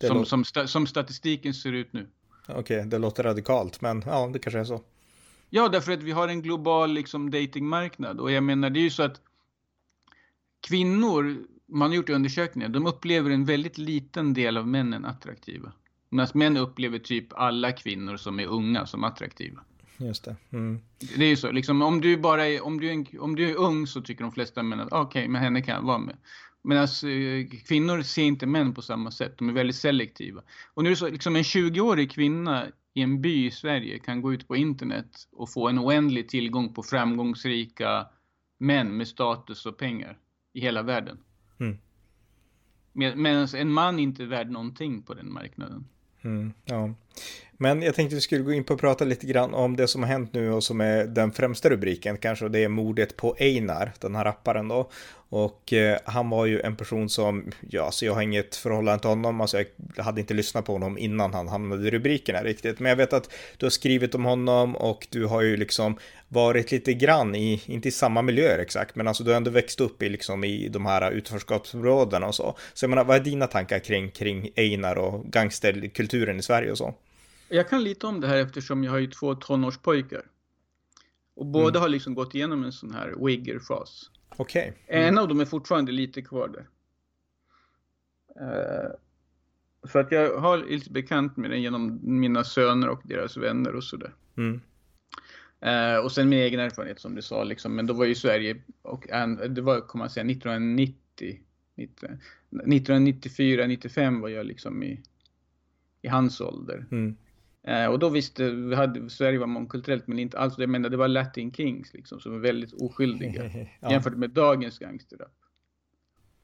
[0.01, 2.07] Som, som, sta som, statistiken ser ut nu.
[2.42, 4.83] Okej, okay, det låter radikalt, men ja, det kanske är så.
[5.51, 8.20] Ja, därför att vi har en global liksom, datingmarknad.
[8.20, 9.20] Och jag menar, det är ju så att
[10.61, 15.72] kvinnor, man har gjort undersökningar, de upplever en väldigt liten del av männen attraktiva.
[16.09, 19.64] Medan män upplever typ alla kvinnor som är unga som attraktiva.
[19.98, 20.37] Just det.
[20.50, 20.80] Mm.
[21.16, 23.50] Det är ju så, liksom, om du bara är, om du är, en, om du
[23.50, 25.98] är ung så tycker de flesta män att okej, okay, med henne kan jag vara
[25.98, 26.16] med.
[26.62, 27.06] Medan alltså,
[27.68, 29.38] kvinnor ser inte män på samma sätt.
[29.38, 30.42] De är väldigt selektiva.
[30.74, 34.22] Och nu är det så, liksom en 20-årig kvinna i en by i Sverige kan
[34.22, 38.06] gå ut på internet och få en oändlig tillgång på framgångsrika
[38.59, 40.18] män med status och pengar
[40.52, 41.18] i hela världen.
[41.59, 41.78] Mm.
[42.92, 45.85] Med, medan en man inte är värd någonting på den marknaden.
[46.22, 46.94] Mm, ja.
[47.59, 50.02] Men jag tänkte vi skulle gå in på att prata lite grann om det som
[50.02, 53.37] har hänt nu och som är den främsta rubriken kanske och det är mordet på
[53.38, 54.90] Einar, den här rapparen då.
[55.29, 59.09] Och eh, han var ju en person som, ja, så jag har inget förhållande till
[59.09, 59.59] honom, alltså
[59.96, 62.81] jag hade inte lyssnat på honom innan han hamnade i rubrikerna riktigt.
[62.81, 65.98] Men jag vet att du har skrivit om honom och du har ju liksom
[66.29, 69.81] varit lite grann i, inte i samma miljöer exakt, men alltså du har ändå växt
[69.81, 72.57] upp i liksom i de här utanförskapsområdena och så.
[72.74, 76.79] Så jag menar, vad är dina tankar kring, kring Einar och gangsterkulturen i Sverige och
[76.79, 76.94] så?
[77.48, 80.22] Jag kan lite om det här eftersom jag har ju två tonårspojkar.
[81.35, 81.80] Och båda mm.
[81.82, 84.11] har liksom gått igenom en sån här wigger-fas.
[84.37, 84.74] Okej.
[84.85, 84.98] Okay.
[84.98, 85.09] Mm.
[85.09, 86.68] En av dem är fortfarande lite kvar där.
[88.40, 88.90] Uh,
[89.88, 93.85] så att jag har lite bekant med den genom mina söner och deras vänner och
[93.85, 94.14] sådär.
[94.37, 94.61] Mm.
[95.66, 98.62] Uh, och sen min egen erfarenhet som du sa, liksom, men då var ju Sverige,
[98.82, 99.06] och
[99.48, 101.40] det var, kan man säga, 1990,
[101.76, 105.02] 1994, 95 var jag liksom i,
[106.02, 106.87] i hans ålder.
[106.90, 107.16] Mm.
[107.68, 110.96] Uh, och då visste vi hade, Sverige var mångkulturellt men inte alls, jag menar det
[110.96, 113.50] var Latin Kings liksom som var väldigt oskyldiga
[113.81, 113.90] ja.
[113.90, 115.35] jämfört med dagens gangsterrap.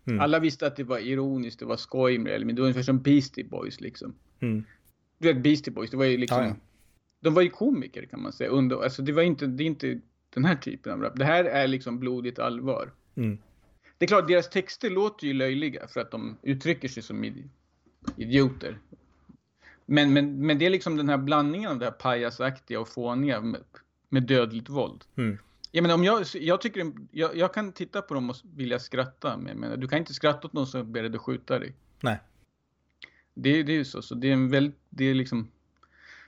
[0.04, 0.20] Mm.
[0.20, 2.82] Alla visste att det var ironiskt, det var skoj med det, men det var ungefär
[2.82, 4.14] som Beastie Boys liksom.
[4.40, 4.64] Mm.
[5.18, 6.54] Du vet Beastie Boys, det var ju liksom, ja,
[7.20, 8.50] de var ju komiker kan man säga.
[8.50, 10.00] Under, alltså det var inte, det är inte
[10.34, 11.16] den här typen av rap.
[11.16, 12.92] Det här är liksom blodigt allvar.
[13.14, 13.38] Mm.
[13.98, 17.44] Det är klart, deras texter låter ju löjliga för att de uttrycker sig som
[18.16, 18.78] idioter.
[19.92, 23.40] Men, men, men det är liksom den här blandningen av det här pajasaktiga och fåniga
[23.40, 23.60] med,
[24.08, 25.04] med dödligt våld.
[25.16, 25.38] Mm.
[25.70, 29.36] Jag, menar, om jag, jag, tycker, jag, jag kan titta på dem och vilja skratta,
[29.36, 31.74] men, men du kan inte skratta åt någon som beredd att skjuta dig.
[32.00, 32.18] Nej.
[33.34, 35.48] Det, det är ju så, så det är en väldigt, det är liksom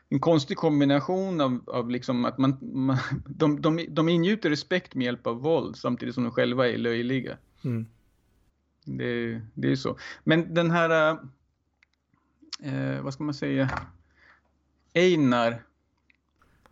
[0.09, 5.05] en konstig kombination av, av liksom att man, man de, de, de ingjuter respekt med
[5.05, 7.37] hjälp av våld samtidigt som de själva är löjliga.
[7.63, 7.87] Mm.
[8.85, 9.99] Det, det är så.
[10.25, 11.19] Men den här
[12.63, 13.71] eh, vad ska man säga,
[14.95, 15.63] Einar.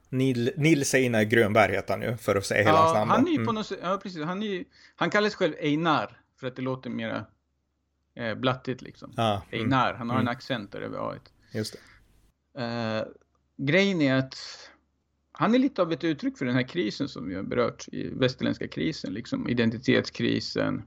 [0.09, 3.11] Nil, Nils Einar Grönberg heter han ju, för att säga hela ja, hans namn.
[3.11, 3.47] Han är mm.
[3.47, 4.65] på något ja precis, han, är,
[4.97, 7.27] han kallar sig själv Einar, för att det låter mera
[8.15, 9.13] eh, blattigt liksom.
[9.17, 10.29] Ah, Einar, han har mm.
[10.29, 11.15] en accent där över A.
[11.53, 11.77] Just
[12.55, 12.63] det.
[12.63, 13.05] Eh,
[13.57, 14.37] grejen är att
[15.33, 18.09] han är lite av ett uttryck för den här krisen som vi har berört i
[18.09, 20.83] västerländska krisen, liksom identitetskrisen.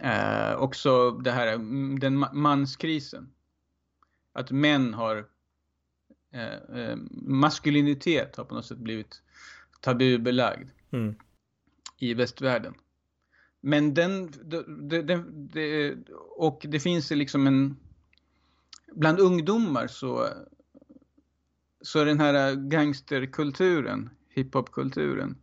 [0.00, 3.30] Eh, också det här, mm, den manskrisen
[4.32, 5.26] att män har
[6.32, 9.22] eh, eh, maskulinitet har på något sätt blivit
[9.80, 11.14] tabubelagd mm.
[11.98, 12.74] i västvärlden.
[13.60, 15.96] Men den, det, det, det,
[16.36, 17.76] och det finns liksom en,
[18.92, 20.28] bland ungdomar så,
[21.80, 25.38] så är den här gangsterkulturen, hiphopkulturen,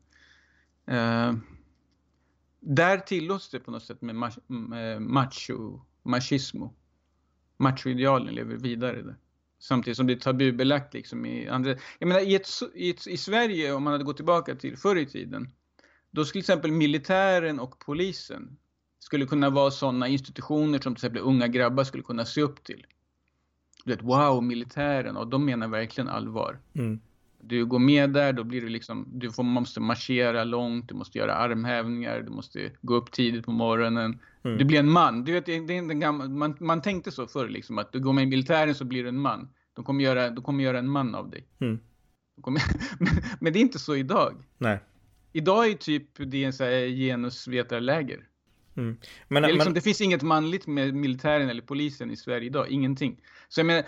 [0.86, 1.34] eh,
[2.60, 4.16] där tillåts det på något sätt med
[5.02, 6.74] macho, machismo
[7.58, 9.16] machoidealen lever vidare där.
[9.60, 11.76] Samtidigt som det är tabubelagt liksom i andra...
[12.00, 14.96] Jag menar i, ett, i, ett, i Sverige, om man hade gått tillbaka till förr
[14.96, 15.50] i tiden,
[16.12, 18.58] då skulle till exempel militären och polisen
[19.00, 22.86] skulle kunna vara sådana institutioner som till exempel unga grabbar skulle kunna se upp till.
[23.86, 26.60] Du vet, wow, militären, och de menar verkligen allvar.
[26.74, 27.00] Mm.
[27.40, 31.18] Du går med där, då blir du liksom, du får, måste marschera långt, du måste
[31.18, 34.20] göra armhävningar, du måste gå upp tidigt på morgonen.
[34.44, 34.58] Mm.
[34.58, 35.24] Du blir en man.
[35.24, 38.14] Du vet, det är en gammal, man, man tänkte så förr, liksom, att du går
[38.14, 39.50] med i militären så blir du en man.
[39.74, 41.48] De kommer göra, de kommer göra en man av dig.
[41.60, 41.80] Mm.
[42.42, 42.62] Kommer,
[43.40, 44.34] men, det är inte så idag.
[44.58, 44.80] Nej.
[45.34, 48.20] Idag är typ det en så här genusvetarläger.
[48.78, 48.98] Mm.
[49.28, 49.74] Men, det, liksom, men...
[49.74, 53.22] det, finns inget manligt med militären eller polisen i Sverige idag, ingenting.
[53.48, 53.84] Så jag menar,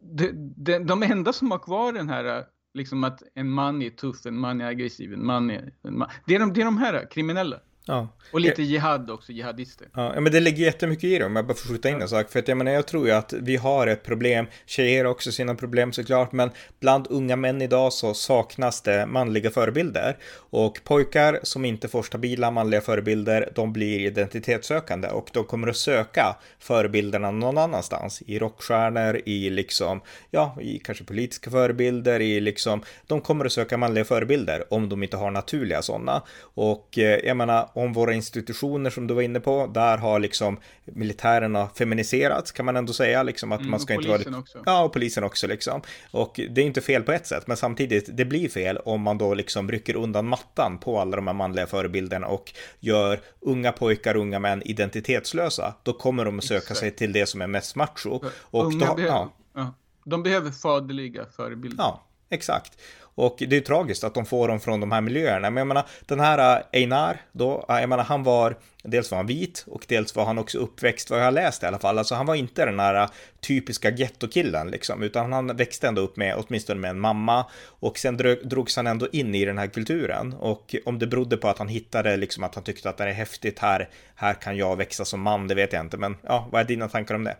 [0.00, 4.26] de, de, de enda som har kvar den här, liksom att en man är tuff,
[4.26, 5.72] en man är aggressiv, en man är...
[5.82, 7.60] En man, det, är de, det är de här kriminella.
[7.88, 8.08] Ja.
[8.32, 9.88] Och lite jihad också, jihadister.
[9.94, 12.30] Ja, men det ligger jättemycket i det om jag bara får skjuta in en sak.
[12.30, 14.46] För att jag menar, jag tror ju att vi har ett problem.
[14.66, 19.50] Tjejer har också sina problem såklart, men bland unga män idag så saknas det manliga
[19.50, 20.16] förebilder.
[20.50, 25.76] Och pojkar som inte får stabila manliga förebilder, de blir identitetssökande och de kommer att
[25.76, 28.22] söka förebilderna någon annanstans.
[28.26, 33.76] I rockstjärnor, i liksom, ja, i kanske politiska förebilder, i liksom, de kommer att söka
[33.76, 36.22] manliga förebilder om de inte har naturliga sådana.
[36.40, 40.58] Och eh, jag menar, om våra institutioner som du var inne på, där har liksom
[40.84, 44.38] militärerna feminiserats kan man ändå säga liksom att mm, man ska inte vara...
[44.38, 44.62] Också.
[44.66, 45.82] Ja, och polisen också liksom.
[46.10, 49.18] Och det är inte fel på ett sätt, men samtidigt, det blir fel om man
[49.18, 54.16] då liksom rycker undan mattan på alla de här manliga förebilderna och gör unga pojkar
[54.16, 55.74] unga män identitetslösa.
[55.82, 56.80] Då kommer de att söka Exakt.
[56.80, 58.20] sig till det som är mest macho.
[58.40, 59.32] Och unga då, behöver, ja.
[59.54, 59.74] ja.
[60.04, 61.84] De behöver faderliga förebilder.
[61.84, 62.78] Ja, exakt.
[63.18, 65.50] Och det är tragiskt att de får dem från de här miljöerna.
[65.50, 69.18] Men jag menar, den här eh, Einar, då, eh, jag menar, han var, dels var
[69.18, 71.98] han vit och dels var han också uppväxt, vad jag har läst i alla fall.
[71.98, 76.16] Alltså han var inte den här eh, typiska gettokillen liksom, utan han växte ändå upp
[76.16, 77.46] med, åtminstone med en mamma.
[77.66, 80.32] Och sen drogs han ändå in i den här kulturen.
[80.32, 83.12] Och om det berodde på att han hittade liksom att han tyckte att det är
[83.12, 85.96] häftigt här, här kan jag växa som man, det vet jag inte.
[85.96, 87.36] Men ja, vad är dina tankar om det?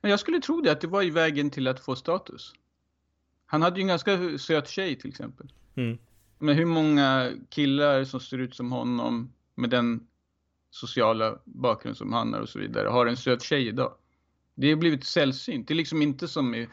[0.00, 2.52] Jag skulle tro det, att det var i vägen till att få status.
[3.50, 5.52] Han hade ju en ganska söt tjej till exempel.
[5.74, 5.98] Mm.
[6.38, 10.06] Men hur många killar som ser ut som honom med den
[10.70, 13.94] sociala bakgrund som han har och så vidare har en söt tjej idag?
[14.54, 15.68] Det har blivit sällsynt.
[15.68, 16.68] Det är liksom inte som i,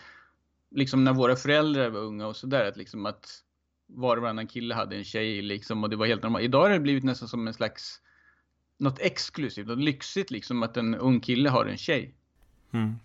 [0.72, 3.44] liksom när våra föräldrar var unga och sådär att liksom att
[3.88, 6.44] var och varannan kille hade en tjej liksom och det var helt normalt.
[6.44, 8.02] Idag har det blivit nästan som en slags
[8.78, 12.16] något exklusivt, något lyxigt liksom att en ung kille har en tjej.
[12.72, 12.96] Mm.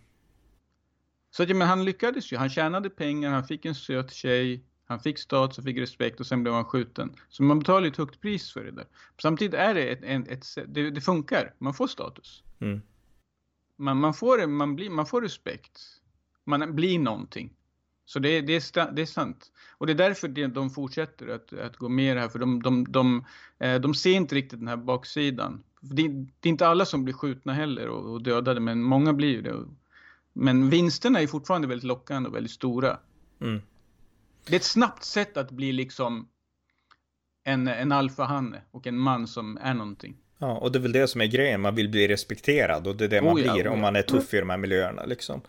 [1.30, 2.36] Så att, ja, men han lyckades ju.
[2.36, 6.26] Han tjänade pengar, han fick en söt tjej, han fick status och fick respekt och
[6.26, 7.14] sen blev han skjuten.
[7.28, 8.86] Så man betalar ett högt pris för det där.
[9.22, 11.54] Samtidigt är det ett, ett, ett det, det, funkar.
[11.58, 12.42] Man får status.
[12.60, 12.80] Mm.
[13.76, 15.80] Man, man, får, man, blir, man får respekt.
[16.44, 17.52] Man blir någonting.
[18.04, 19.52] Så det, det, är, det är sant.
[19.78, 22.28] Och det är därför de fortsätter att, att gå med i det här.
[22.28, 23.24] För de, de, de,
[23.58, 25.62] eh, de ser inte riktigt den här baksidan.
[25.80, 26.08] Det,
[26.40, 29.42] det, är inte alla som blir skjutna heller och, och dödade, men många blir ju
[29.42, 29.64] det.
[30.32, 32.98] Men vinsterna är fortfarande väldigt lockande och väldigt stora.
[33.40, 33.62] Mm.
[34.44, 36.28] Det är ett snabbt sätt att bli liksom
[37.44, 40.16] en, en alfahanne och en man som är någonting.
[40.38, 41.60] Ja, och det är väl det som är grejen.
[41.60, 43.72] Man vill bli respekterad och det är det man oh ja, blir oh ja.
[43.72, 45.40] om man är tuff i de här miljöerna liksom.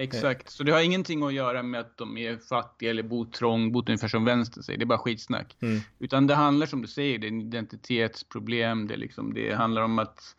[0.00, 3.72] Exakt, så det har ingenting att göra med att de är fattiga eller bor trång,
[3.72, 4.78] bor ungefär som vänster säger.
[4.78, 5.56] Det är bara skitsnack.
[5.60, 5.80] Mm.
[5.98, 8.86] Utan det handlar som du säger, det är en identitetsproblem.
[8.86, 10.36] Det, är liksom, det handlar om att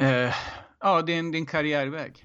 [0.00, 0.34] eh,
[0.80, 2.24] ja, det är, en, det är en karriärväg.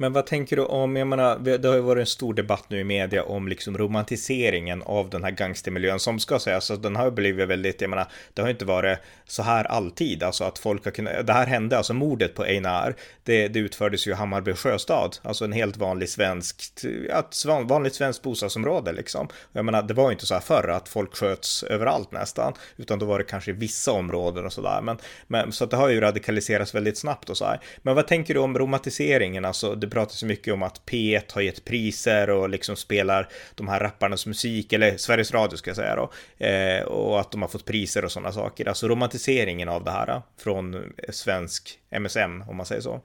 [0.00, 2.80] Men vad tänker du om, jag menar, det har ju varit en stor debatt nu
[2.80, 7.10] i media om liksom romantiseringen av den här gangstermiljön som ska sägas, alltså den har
[7.10, 10.92] blivit väldigt, jag menar, det har inte varit så här alltid, alltså att folk har
[10.92, 15.18] kunnat, det här hände, alltså mordet på Einar, det, det utfördes ju i Hammarby sjöstad,
[15.22, 16.62] alltså en helt vanlig svensk,
[17.10, 19.28] ett vanligt svenskt bostadsområde liksom.
[19.52, 22.98] Jag menar, det var ju inte så här förr att folk sköts överallt nästan, utan
[22.98, 25.88] då var det kanske i vissa områden och sådär, men, men så att det har
[25.88, 27.60] ju radikaliserats väldigt snabbt och så här.
[27.82, 31.40] Men vad tänker du om romantiseringen, alltså det pratas ju mycket om att P1 har
[31.40, 35.96] gett priser och liksom spelar de här rapparnas musik, eller Sveriges Radio ska jag säga
[35.96, 36.12] då,
[36.46, 38.68] eh, och att de har fått priser och sådana saker.
[38.68, 43.02] Alltså romantiseringen av det här eh, från svensk MSM, om man säger så.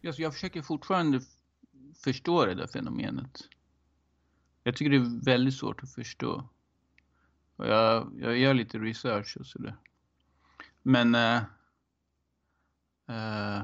[0.00, 1.20] Jag försöker fortfarande
[2.04, 3.40] förstå det där fenomenet.
[4.62, 6.48] Jag tycker det är väldigt svårt att förstå.
[7.56, 9.76] Och jag, jag gör lite research och sådär.
[10.82, 11.42] Men uh,
[13.10, 13.62] uh,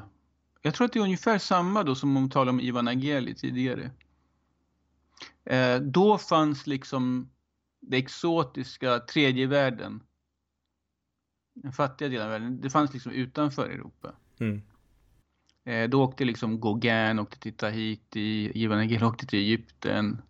[0.67, 3.91] jag tror att det är ungefär samma då som om talar om Ivan Ageli tidigare.
[5.45, 7.31] Eh, då fanns liksom
[7.81, 10.03] det exotiska tredje världen.
[11.55, 12.61] Den fattiga delen av världen.
[12.61, 14.13] Det fanns liksom utanför Europa.
[14.39, 14.63] Mm.
[15.65, 20.23] Eh, då åkte liksom Gauguin åkte till Tahiti, Ivan Egil åkte till Egypten.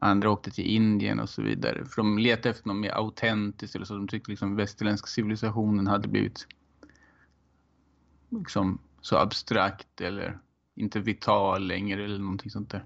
[0.00, 1.84] Andra åkte till Indien och så vidare.
[1.84, 3.94] För de letade efter något mer autentiskt eller så.
[3.94, 6.46] De tyckte liksom västerländska civilisationen hade blivit
[8.30, 10.38] liksom så abstrakt eller
[10.74, 12.84] inte vital längre eller någonting sånt där.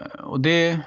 [0.00, 0.80] Eh, och det...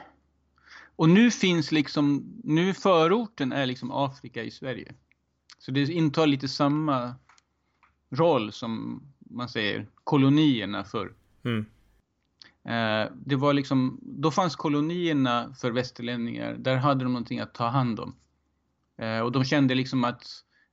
[0.95, 4.93] Och nu finns liksom, nu förorten är liksom Afrika i Sverige.
[5.59, 7.15] Så det intar lite samma
[8.09, 11.13] roll som man säger kolonierna för.
[11.43, 11.65] Mm.
[12.63, 17.67] Eh, det var liksom, då fanns kolonierna för västerlänningar, där hade de någonting att ta
[17.67, 18.15] hand om.
[18.97, 20.23] Eh, och de kände liksom att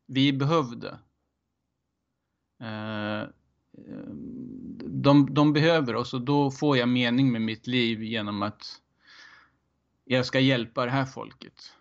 [0.07, 0.89] vi behövde.
[0.89, 0.97] Eh,
[4.85, 8.81] de, de behöver oss och då får jag mening med mitt liv genom att
[10.05, 11.73] jag ska hjälpa det här folket.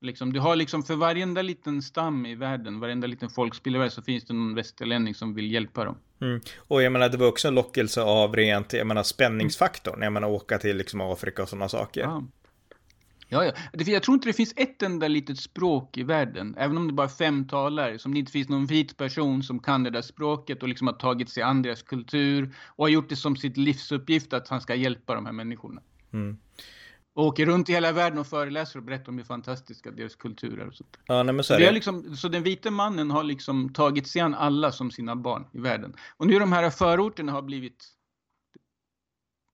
[0.00, 4.24] Liksom, du har liksom för varenda liten stam i världen, varenda liten folkspillare så finns
[4.24, 5.96] det någon västerlänning som vill hjälpa dem.
[6.20, 6.40] Mm.
[6.56, 10.02] Och jag menar, det var också en lockelse av rent, jag menar, spänningsfaktorn.
[10.02, 12.00] Jag menar, åka till liksom Afrika och sådana saker.
[12.00, 12.24] Ja.
[13.32, 13.52] Ja, ja.
[13.72, 17.06] Jag tror inte det finns ett enda litet språk i världen, även om det bara
[17.06, 20.62] är fem talare, som det inte finns någon vit person som kan det där språket
[20.62, 24.32] och liksom har tagit sig an deras kultur och har gjort det som sitt livsuppgift
[24.32, 25.82] att han ska hjälpa de här människorna.
[26.12, 26.36] Mm.
[27.14, 30.66] Och åker runt i hela världen och föreläser och berättar om hur fantastiska deras kulturer
[30.66, 30.96] och sånt.
[31.06, 31.64] Ja, nej, men så, är det.
[31.64, 35.44] det liksom, så den vita mannen har liksom tagit sig an alla som sina barn
[35.52, 35.94] i världen.
[36.16, 37.84] Och nu de här förorterna har blivit...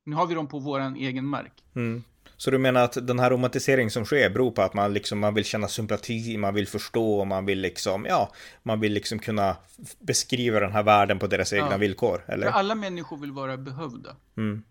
[0.04, 1.52] Nu har vi dem på våran egen mark.
[1.74, 2.02] Mm.
[2.40, 5.34] Så du menar att den här romantisering som sker beror på att man liksom, man
[5.34, 9.56] vill känna sympati, man vill förstå, man vill liksom, ja, man vill liksom kunna
[9.98, 11.76] beskriva den här världen på deras egna ja.
[11.76, 12.46] villkor, eller?
[12.46, 14.16] För alla människor vill vara behövda.
[14.36, 14.62] Mm.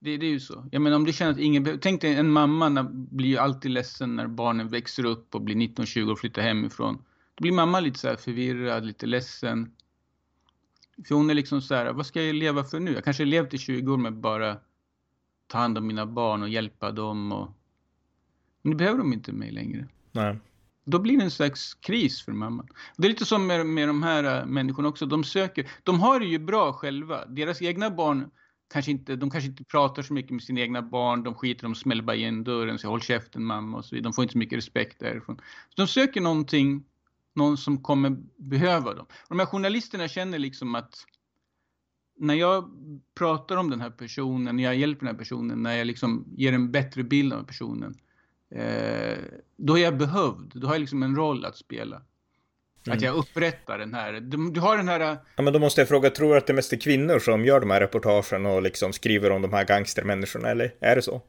[0.00, 0.68] Det, det, är ju så.
[0.72, 1.78] Jag menar om du känner att ingen.
[1.80, 5.54] Tänk dig en mamma när, blir ju alltid ledsen när barnen växer upp och blir
[5.56, 6.94] 19-20 och flyttar hemifrån.
[7.34, 9.70] Då blir mamma lite så förvirrad, lite ledsen.
[11.08, 12.92] För hon är liksom så här, vad ska jag leva för nu?
[12.92, 14.56] Jag kanske har levt i 20 år med bara
[15.46, 17.32] ta hand om mina barn och hjälpa dem.
[17.32, 17.48] Och...
[18.62, 19.88] Men nu behöver de inte mig längre.
[20.12, 20.38] Nej.
[20.84, 22.68] Då blir det en slags kris för mamman.
[22.96, 25.06] Det är lite som med, med de här äh, människorna också.
[25.06, 27.26] De söker, de har det ju bra själva.
[27.26, 28.30] Deras egna barn
[28.72, 31.22] kanske inte, de kanske inte pratar så mycket med sina egna barn.
[31.22, 34.08] De skiter, de smäller bara igen dörren, säger håll käften mamma och så vidare.
[34.08, 35.36] De får inte så mycket respekt därifrån.
[35.36, 36.84] Så de söker någonting,
[37.34, 39.06] någon som kommer behöva dem.
[39.10, 41.06] Och de här journalisterna känner liksom att
[42.18, 42.70] när jag
[43.14, 46.52] pratar om den här personen, när jag hjälper den här personen, när jag liksom ger
[46.52, 47.98] en bättre bild av personen,
[48.50, 49.18] eh,
[49.56, 50.52] då är jag behövd.
[50.54, 52.02] Då har jag liksom en roll att spela.
[52.86, 52.96] Mm.
[52.96, 54.12] Att jag upprättar den här.
[54.12, 55.18] Du, du, har den här...
[55.36, 57.60] Ja, men då måste jag fråga, tror du att det mest är kvinnor som gör
[57.60, 61.22] de här reportagen och liksom skriver om de här gangstermänniskorna, eller är det så?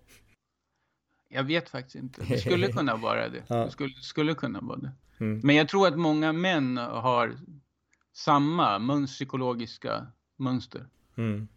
[1.30, 2.23] Jag vet faktiskt inte.
[2.30, 3.43] Det skulle kunna vara det.
[3.47, 3.56] Ja.
[3.56, 4.91] Det skulle, skulle kunna vara det.
[5.19, 5.41] Mm.
[5.43, 7.38] Men jag tror att många män har
[8.13, 10.86] samma psykologiska mönster.
[11.17, 11.47] Mm.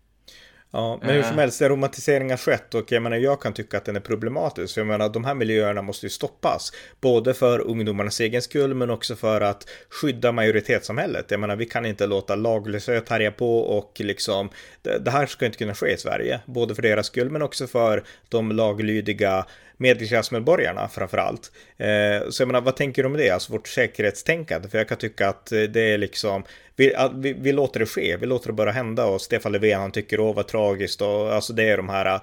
[0.72, 1.40] Ja, men hur som eh.
[1.40, 4.74] helst, en romantisering har skett och jag menar, jag kan tycka att den är problematisk.
[4.74, 6.72] För jag menar, de här miljöerna måste ju stoppas.
[7.00, 11.30] Både för ungdomarnas egen skull, men också för att skydda majoritetssamhället.
[11.30, 14.48] Jag menar, vi kan inte låta laglöshet härja på och liksom,
[14.82, 16.40] det, det här ska inte kunna ske i Sverige.
[16.46, 19.46] Både för deras skull, men också för de laglydiga
[19.80, 21.52] medelklassmedborgarna framför allt.
[21.76, 23.30] Eh, så jag menar, vad tänker du om det?
[23.30, 24.68] Alltså vårt säkerhetstänkande?
[24.68, 26.44] För jag kan tycka att det är liksom,
[26.76, 29.92] vi, vi, vi låter det ske, vi låter det bara hända och Stefan Löfven han
[29.92, 32.20] tycker åh vad tragiskt och alltså det är de här äh,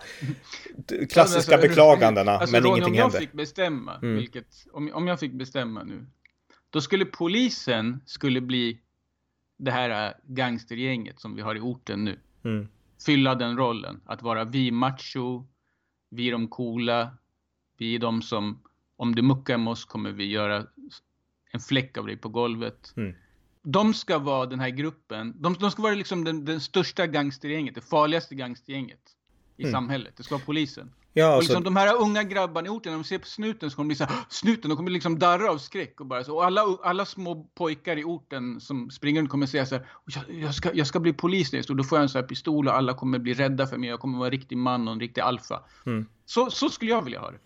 [1.07, 3.03] klassiska alltså, beklagandena alltså, men ingenting händer.
[3.03, 4.15] Om jag fick bestämma, mm.
[4.15, 6.05] vilket, om, om jag fick bestämma nu,
[6.69, 8.79] då skulle polisen skulle bli
[9.57, 12.19] det här gangstergänget som vi har i orten nu.
[12.45, 12.67] Mm.
[13.05, 15.45] Fylla den rollen, att vara vi macho,
[16.09, 17.17] vi de coola,
[17.77, 18.59] vi är de som,
[18.97, 20.65] om du muckar med oss kommer vi göra
[21.51, 22.93] en fläck av dig på golvet.
[22.97, 23.15] Mm.
[23.63, 27.75] De ska vara den här gruppen, de, de ska vara liksom den, den största gangstergänget,
[27.75, 29.01] det farligaste gangstergänget
[29.57, 29.71] i mm.
[29.71, 30.13] samhället.
[30.17, 30.93] Det ska vara polisen.
[31.13, 31.63] Ja, och liksom så...
[31.63, 33.95] de här unga grabbarna i orten, när de ser på snuten så kommer de bli
[33.95, 36.35] så här, snuten, de kommer liksom darra av skräck och bara så.
[36.35, 40.41] Och alla, alla små pojkar i orten som springer runt kommer säga så här, jag,
[40.41, 42.67] jag, ska, jag ska bli polis när jag då får jag en sån här pistol
[42.67, 44.99] och alla kommer bli rädda för mig, jag kommer vara en riktig man och en
[44.99, 45.63] riktig alfa.
[45.85, 46.05] Mm.
[46.27, 47.37] Så, så skulle jag vilja ha det.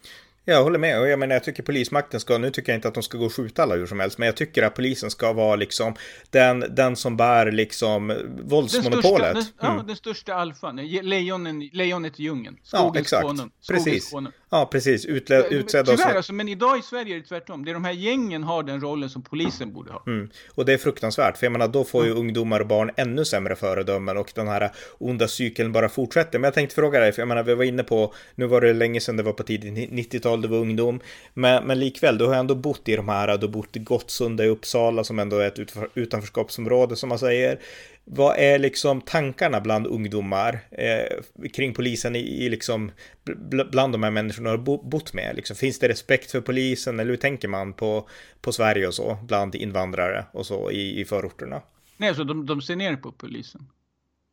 [0.46, 2.94] Jag håller med och jag menar jag tycker polismakten ska, nu tycker jag inte att
[2.94, 5.34] de ska gå och skjuta alla hur som helst, men jag tycker att polisen ska
[5.34, 5.96] vara liksom
[6.30, 8.14] den, den som bär liksom
[8.44, 9.34] våldsmonopolet.
[9.34, 9.78] Den största, den, mm.
[9.78, 13.28] Ja, den största alfan, lejonen, lejonet i djungeln, skogens ja, exakt.
[13.28, 13.52] konung.
[13.70, 14.14] Precis.
[14.54, 15.06] Ja, precis.
[15.06, 17.66] Utled, utsedda Tyvärr, alltså, men idag i Sverige är det tvärtom.
[17.66, 20.04] Det är de här gängen har den rollen som polisen borde ha.
[20.08, 20.30] Mm.
[20.56, 22.22] Och det är fruktansvärt, för jag menar, då får ju mm.
[22.22, 26.40] ungdomar och barn ännu sämre föredömen och den här onda cykeln bara fortsätter.
[26.40, 28.74] Men jag tänkte fråga dig, för jag menar, vi var inne på, nu var det
[28.74, 31.00] länge sedan det var på tidigt 90-tal, det var ungdom,
[31.34, 34.46] men, men likväl, du har ändå bott i de här, du har bott i Gottsunda
[34.46, 35.60] i Uppsala som ändå är ett
[35.94, 37.60] utanförskapsområde som man säger.
[38.06, 42.92] Vad är liksom tankarna bland ungdomar eh, kring polisen i, i liksom
[43.24, 45.36] bl bland de här människorna du har bott med?
[45.36, 48.10] Liksom, finns det respekt för polisen eller hur tänker man på,
[48.42, 51.62] på Sverige och så bland invandrare och så i, i förorterna?
[51.98, 53.68] Nej, alltså de, de ser ner på polisen.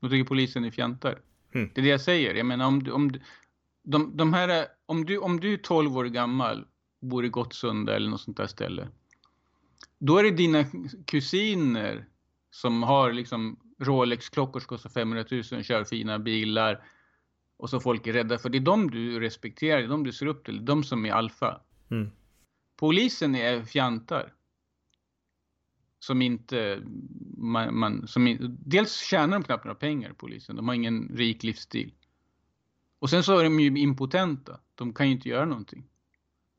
[0.01, 1.19] De tycker polisen är fjantar.
[1.55, 1.71] Mm.
[1.75, 2.35] Det är det jag säger.
[2.35, 3.13] Jag menar om, om
[3.85, 6.67] de, de här, om du, om du är 12 år gammal,
[7.01, 8.89] bor i Gottsunda eller något sånt där ställe.
[9.99, 10.65] Då är det dina
[11.07, 12.05] kusiner
[12.51, 16.85] som har liksom Rolex-klockor som kostar 500 000, kör fina bilar
[17.57, 18.49] och så folk är rädda för.
[18.49, 21.13] Det är de du respekterar, det är de du ser upp till, de som är
[21.13, 21.61] alfa.
[21.91, 22.11] Mm.
[22.77, 24.35] Polisen är fjantar.
[26.01, 26.83] Som inte,
[27.37, 28.37] man, man som,
[28.67, 31.95] dels tjänar de knappt några pengar polisen, de har ingen rik livsstil.
[32.99, 35.85] Och sen så är de ju impotenta, de kan ju inte göra någonting.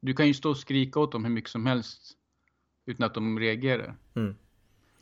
[0.01, 2.17] Du kan ju stå och skrika åt dem hur mycket som helst
[2.85, 3.97] utan att de reagerar.
[4.15, 4.35] Mm.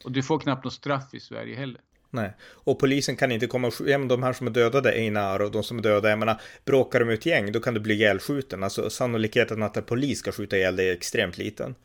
[0.04, 1.82] Och du får knappt något straff i Sverige heller.
[2.10, 5.52] Nej, och polisen kan inte komma och ja, de här som är dödade, Einar och
[5.52, 8.64] de som är döda, jag menar, bråkar de ut gäng, då kan du bli ihjälskjuten.
[8.64, 11.76] Alltså sannolikheten att en polis ska skjuta ihjäl dig är extremt liten.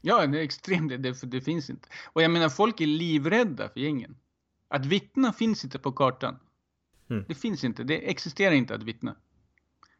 [0.00, 1.88] Ja, det är extremt, det, det, det finns inte.
[2.04, 4.16] Och jag menar, folk är livrädda för gängen.
[4.68, 6.38] Att vittna finns inte på kartan.
[7.10, 7.24] Mm.
[7.28, 9.16] Det finns inte, det existerar inte att vittna.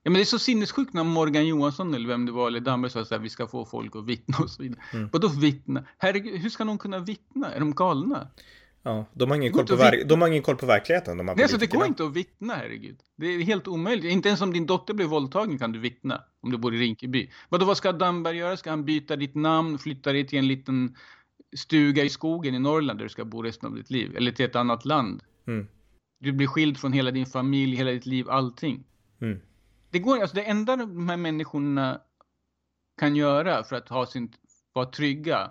[0.03, 2.93] Ja, men det är så sinnessjukt när Morgan Johansson eller vem det var, eller Damberg
[2.93, 4.81] sa att vi ska få folk att vittna och så vidare.
[4.93, 5.09] Mm.
[5.13, 5.85] Vadå vittna?
[5.99, 7.53] Herregud, hur ska någon kunna vittna?
[7.53, 8.29] Är de galna?
[8.83, 11.17] Ja, de har ingen, koll på, ver- de har ingen koll på verkligheten.
[11.19, 12.97] De här Nej, så det går inte att vittna, herregud.
[13.17, 14.05] Det är helt omöjligt.
[14.05, 16.23] Inte ens om din dotter blir våldtagen kan du vittna.
[16.41, 17.31] Om du bor i Rinkeby.
[17.49, 18.57] Vadå, vad ska Damberg göra?
[18.57, 20.97] Ska han byta ditt namn, flytta dig till en liten
[21.57, 24.17] stuga i skogen i Norrland där du ska bo resten av ditt liv?
[24.17, 25.23] Eller till ett annat land?
[25.47, 25.67] Mm.
[26.21, 28.85] Du blir skild från hela din familj, hela ditt liv, allting.
[29.21, 29.41] Mm
[29.93, 32.01] det går alltså det enda de här människorna
[32.97, 34.33] kan göra för att ha sin,
[34.73, 35.51] vara trygga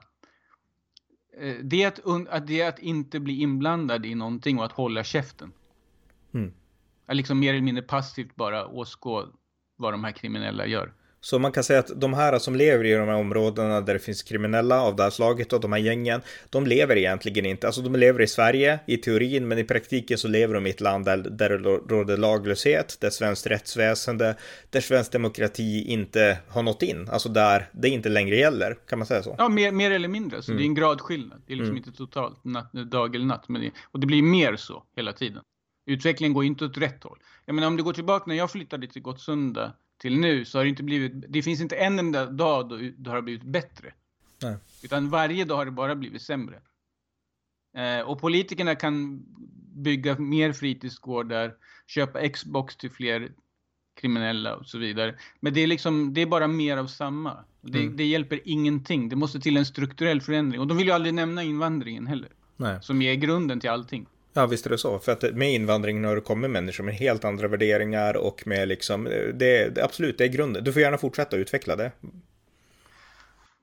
[1.38, 4.72] eh, det är att, att, det är att inte bli inblandad i någonting och att
[4.72, 5.52] hålla käften.
[6.34, 6.54] Mm.
[7.06, 9.28] Att liksom mer eller mindre passivt bara åskå
[9.76, 10.94] vad de här kriminella gör.
[11.24, 13.99] Så man kan säga att de här som lever i de här områdena där det
[13.99, 17.82] finns kriminella av det här slaget och de här gängen, de lever egentligen inte, alltså
[17.82, 21.05] de lever i Sverige i teorin, men i praktiken så lever de i ett land
[21.05, 21.57] där, där det
[21.95, 24.36] råder laglöshet, där svenskt rättsväsende,
[24.69, 29.05] där svensk demokrati inte har nått in, alltså där det inte längre gäller, kan man
[29.05, 29.36] säga så?
[29.38, 30.57] Ja, mer, mer eller mindre, så mm.
[30.57, 31.78] det är en gradskillnad, det är liksom mm.
[31.78, 35.41] inte totalt natt, dag eller natt, men det, och det blir mer så hela tiden.
[35.86, 37.17] Utvecklingen går inte åt rätt håll.
[37.45, 40.64] Jag menar om du går tillbaka när jag flyttade till Gottsunda till nu så har
[40.64, 43.93] det inte blivit, det finns inte en enda dag då det har blivit bättre.
[44.41, 44.58] Nej.
[44.84, 46.60] Utan varje dag har det bara blivit sämre.
[47.78, 49.24] Eh, och politikerna kan
[49.76, 51.54] bygga mer fritidsgårdar,
[51.88, 53.32] köpa Xbox till fler
[54.02, 55.16] kriminella och så vidare.
[55.39, 57.38] Men det är liksom, det är bara mer av samma.
[57.62, 57.97] Det, mm.
[57.97, 59.10] det hjälper ingenting.
[59.10, 60.62] Det måste till en strukturell förändring.
[60.62, 62.30] Och de vill ju aldrig nämna invandringen heller.
[62.58, 62.78] Nej.
[62.82, 64.06] Som är grunden till allting.
[64.34, 65.00] Ja, visst är det så.
[65.00, 69.04] För att med invandringen har det kommit människor med helt andra värderingar och med liksom,
[69.04, 70.64] det, det, absolut, det är grunden.
[70.64, 71.92] Du får gärna fortsätta utveckla det.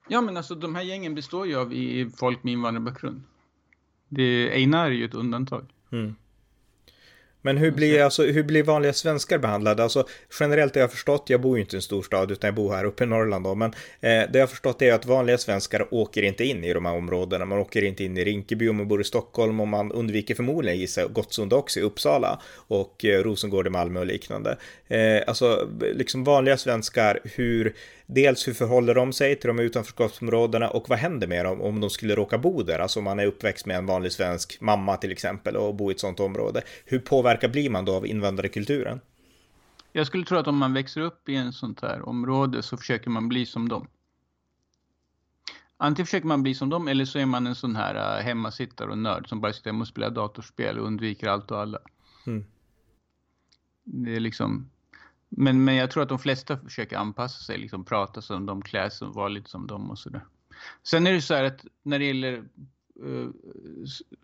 [0.09, 3.23] Ja, men alltså de här gängen består ju av i folk med invandrarbakgrund.
[4.09, 5.66] Det, Einar är ju ett undantag.
[5.93, 6.14] Mm.
[7.43, 9.82] Men hur blir, alltså, hur blir vanliga svenskar behandlade?
[9.82, 10.07] Alltså,
[10.41, 12.84] generellt har jag förstått, jag bor ju inte i en storstad utan jag bor här
[12.84, 16.22] uppe i Norrland då, men eh, det jag har förstått är att vanliga svenskar åker
[16.22, 17.45] inte in i de här områdena.
[17.45, 20.78] Man åker inte in i Rinkeby om man bor i Stockholm och man undviker förmodligen
[20.78, 24.59] gissa Gottsunda också i Uppsala och eh, Rosengård i Malmö och liknande.
[24.89, 27.74] Eh, alltså, liksom vanliga svenskar, hur
[28.07, 31.91] dels hur förhåller de sig till de utanförskapsområdena och vad händer med dem om de
[31.91, 32.78] skulle råka bo där?
[32.78, 35.95] Alltså om man är uppväxt med en vanlig svensk mamma till exempel och bor i
[35.95, 36.62] ett sådant område.
[36.84, 39.01] Hur påverkar blir man då av invandrarkulturen?
[39.93, 43.11] Jag skulle tro att om man växer upp i en sånt här område så försöker
[43.11, 43.89] man bli som dem.
[45.76, 48.91] Antingen försöker man bli som dem eller så är man en sån här uh, hemmasittare
[48.91, 51.78] och nörd som bara sitter hemma och spelar datorspel och undviker allt och alla.
[52.26, 52.45] Mm.
[53.84, 54.70] Det är liksom
[55.29, 58.91] men, men jag tror att de flesta försöker anpassa sig, liksom prata som de, klä
[58.91, 60.24] sig, vara lite som dem och sådär.
[60.83, 62.35] Sen är det så här att när det gäller
[63.05, 63.29] eh,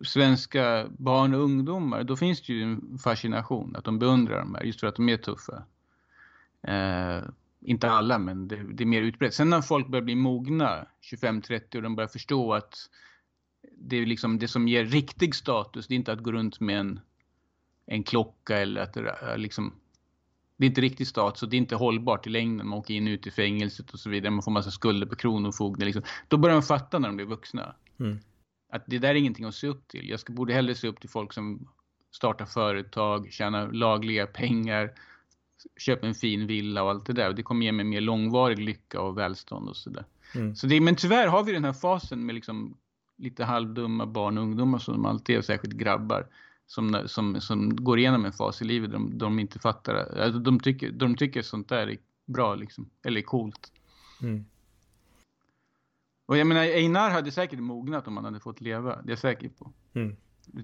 [0.05, 4.63] svenska barn och ungdomar, då finns det ju en fascination att de beundrar de här,
[4.63, 5.63] just för att de är tuffa.
[6.67, 7.23] Eh,
[7.61, 9.33] inte alla, men det, det, är mer utbrett.
[9.33, 12.89] Sen när folk börjar bli mogna, 25-30, och de börjar förstå att
[13.77, 16.79] det är liksom det som ger riktig status, det är inte att gå runt med
[16.79, 16.99] en,
[17.85, 19.73] en klocka eller att liksom
[20.57, 22.67] det är inte riktigt stat så det är inte hållbart i längden.
[22.67, 24.31] Man åker in ut i fängelset och så vidare.
[24.31, 25.85] Man får massa skulder på kronofogden.
[25.85, 26.03] Liksom.
[26.27, 27.75] Då börjar de fatta när de blir vuxna.
[27.99, 28.19] Mm.
[28.71, 30.09] Att det där är ingenting att se upp till.
[30.09, 31.67] Jag ska, borde hellre se upp till folk som
[32.11, 34.91] startar företag, tjänar lagliga pengar,
[35.77, 37.29] köper en fin villa och allt det där.
[37.29, 40.05] Och det kommer ge mig mer långvarig lycka och välstånd och sådär.
[40.35, 40.55] Mm.
[40.55, 42.77] Så det, men tyvärr har vi den här fasen med liksom
[43.17, 46.27] lite halvdumma barn och ungdomar som alltid är, särskilt grabbar
[46.67, 49.95] som, som, som går igenom en fas i livet de, de inte fattar.
[49.95, 53.71] Alltså de, tycker, de tycker sånt där är bra liksom, eller coolt.
[54.21, 54.45] Mm.
[56.25, 59.19] Och jag menar, Einar hade säkert mognat om han hade fått leva, det är jag
[59.19, 59.71] säker på.
[59.93, 60.15] Mm.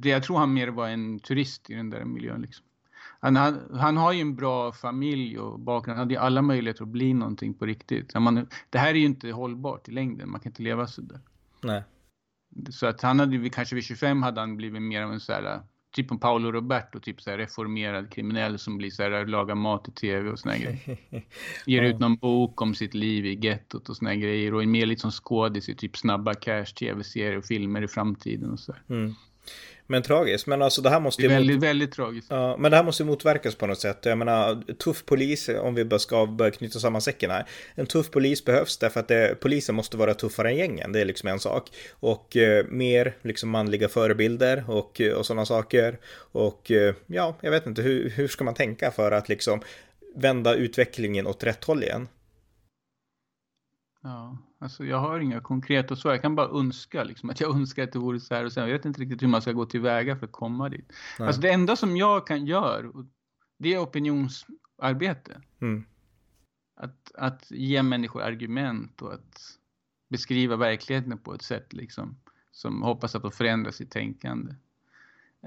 [0.04, 2.66] Jag tror han mer var en turist i den där miljön liksom.
[3.20, 5.98] Han, han, han, har ju en bra familj och bakgrund.
[5.98, 8.14] Han hade ju alla möjligheter att bli någonting på riktigt.
[8.14, 10.30] Man, det här är ju inte hållbart i längden.
[10.30, 11.20] Man kan inte leva så där.
[11.62, 11.84] Nej.
[12.70, 15.62] Så att han hade kanske vid 25 hade han blivit mer av en så här
[15.92, 19.88] typ en Paolo Roberto, typ så här reformerad kriminell som blir så här, lagar mat
[19.88, 20.98] i tv och såna grejer.
[21.66, 24.86] Ger ut någon bok om sitt liv i gettot och såna grejer och är mer
[24.86, 28.76] lite som skådis i typ snabba cash, tv-serier och filmer i framtiden och så.
[28.90, 29.16] Mm.
[29.92, 30.48] Men tragiskt.
[30.48, 31.28] Men alltså det här måste ju...
[31.28, 31.64] Väldigt, mot...
[31.64, 32.28] väldigt tragiskt.
[32.30, 34.06] Ja, men det här måste ju motverkas på något sätt.
[34.06, 37.46] Jag menar, tuff polis, om vi bara ska börja knyta samman säcken här.
[37.76, 40.92] En tuff polis behövs därför att det, polisen måste vara tuffare än gängen.
[40.92, 41.70] Det är liksom en sak.
[41.92, 46.00] Och eh, mer liksom manliga förebilder och, och sådana saker.
[46.32, 49.62] Och eh, ja, jag vet inte, hur, hur ska man tänka för att liksom
[50.16, 52.08] vända utvecklingen åt rätt håll igen?
[54.04, 56.12] Ja, alltså jag har inga konkreta svar.
[56.12, 58.64] Jag kan bara önska liksom, att jag önskar att det vore så här och sen
[58.64, 60.94] jag vet inte riktigt hur man ska gå tillväga för att komma dit.
[61.20, 61.28] Nej.
[61.28, 62.92] Alltså det enda som jag kan göra,
[63.58, 65.42] det är opinionsarbete.
[65.62, 65.86] Mm.
[66.76, 69.42] Att, att ge människor argument och att
[70.10, 72.18] beskriva verkligheten på ett sätt liksom,
[72.52, 74.56] som hoppas att de förändrar sitt tänkande.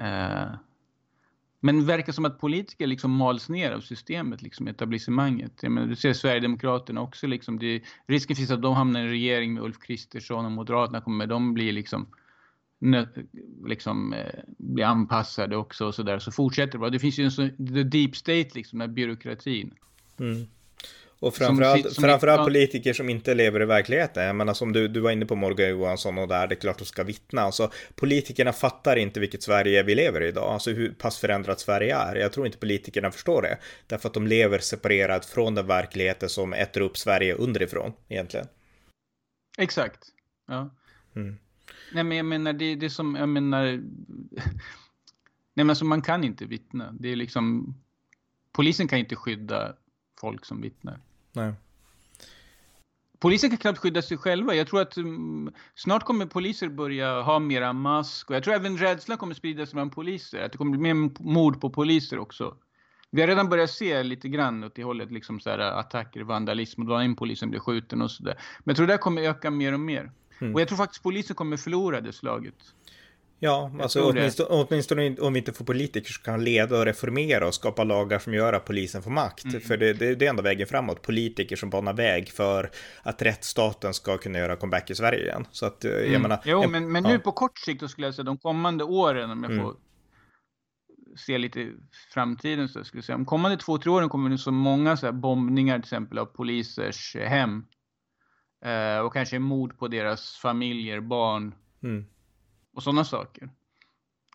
[0.01, 0.55] Uh,
[1.65, 5.53] men det verkar som att politiker liksom mals ner av systemet, liksom etablissemanget.
[5.63, 7.27] Jag menar, du ser Sverigedemokraterna också.
[7.27, 11.01] Liksom, det, risken finns att de hamnar i en regering med Ulf Kristersson och Moderaterna
[11.01, 12.07] kommer, de blir liksom,
[12.79, 13.07] nö,
[13.67, 16.19] liksom eh, blir anpassade också och sådär.
[16.19, 16.91] Så fortsätter det bara.
[16.91, 19.75] Det finns ju en sån, the deep state liksom, den här byråkratin.
[20.19, 20.47] Mm.
[21.25, 22.45] Och framförallt, som, som framförallt ja.
[22.45, 24.25] politiker som inte lever i verkligheten.
[24.25, 26.79] Jag menar som du, du var inne på Morgan Johansson och där, det är klart
[26.79, 27.43] de ska vittna.
[27.43, 30.53] Alltså politikerna fattar inte vilket Sverige vi lever i idag.
[30.53, 32.17] Alltså hur pass förändrat Sverige är.
[32.17, 33.59] Jag tror inte politikerna förstår det.
[33.87, 38.47] Därför att de lever separerat från den verkligheten som äter upp Sverige underifrån egentligen.
[39.59, 40.05] Exakt.
[40.49, 40.71] Ja.
[41.17, 41.37] Mm.
[41.93, 43.65] Nej men jag menar det, det som, jag menar.
[45.55, 46.93] Nej men alltså man kan inte vittna.
[47.01, 47.75] Det är liksom.
[48.53, 49.75] Polisen kan inte skydda
[50.21, 51.01] folk som vittnar.
[51.35, 51.53] Nej.
[53.19, 54.55] Polisen kan knappt skydda sig själva.
[54.55, 58.31] Jag tror att um, snart kommer poliser börja ha mera mask.
[58.31, 60.43] Och jag tror även rädslan kommer spridas bland poliser.
[60.43, 62.57] Att det kommer bli mer mord på poliser också.
[63.11, 66.81] Vi har redan börjat se lite grann åt det hållet, liksom så här, attacker, vandalism
[66.81, 68.35] och då en polisen blir skjuten och sådär.
[68.59, 70.11] Men jag tror det kommer öka mer och mer.
[70.39, 70.55] Mm.
[70.55, 72.75] Och jag tror faktiskt polisen kommer förlora det slaget.
[73.39, 77.55] Ja, alltså åtminstone, åtminstone om vi inte får politiker som kan leda och reformera och
[77.55, 79.45] skapa lagar som gör att polisen får makt.
[79.45, 79.61] Mm.
[79.61, 81.03] För det, det, det är enda vägen framåt.
[81.03, 82.71] Politiker som banar väg för
[83.03, 85.47] att rättsstaten ska kunna göra comeback i Sverige igen.
[85.51, 86.23] Så att, eh, jag mm.
[86.23, 86.41] menar...
[86.45, 87.11] Jo, men, men ja.
[87.11, 89.65] nu på kort sikt då skulle jag säga de kommande åren, om jag mm.
[89.65, 89.75] får
[91.17, 91.73] se lite
[92.15, 93.19] framtiden så skulle jag säga.
[93.19, 96.27] De kommande två, tre åren kommer det så många så här bombningar till exempel av
[96.27, 97.65] polisers hem.
[98.65, 101.55] Eh, och kanske mord på deras familjer, barn.
[101.83, 102.05] Mm
[102.75, 103.51] och sådana saker.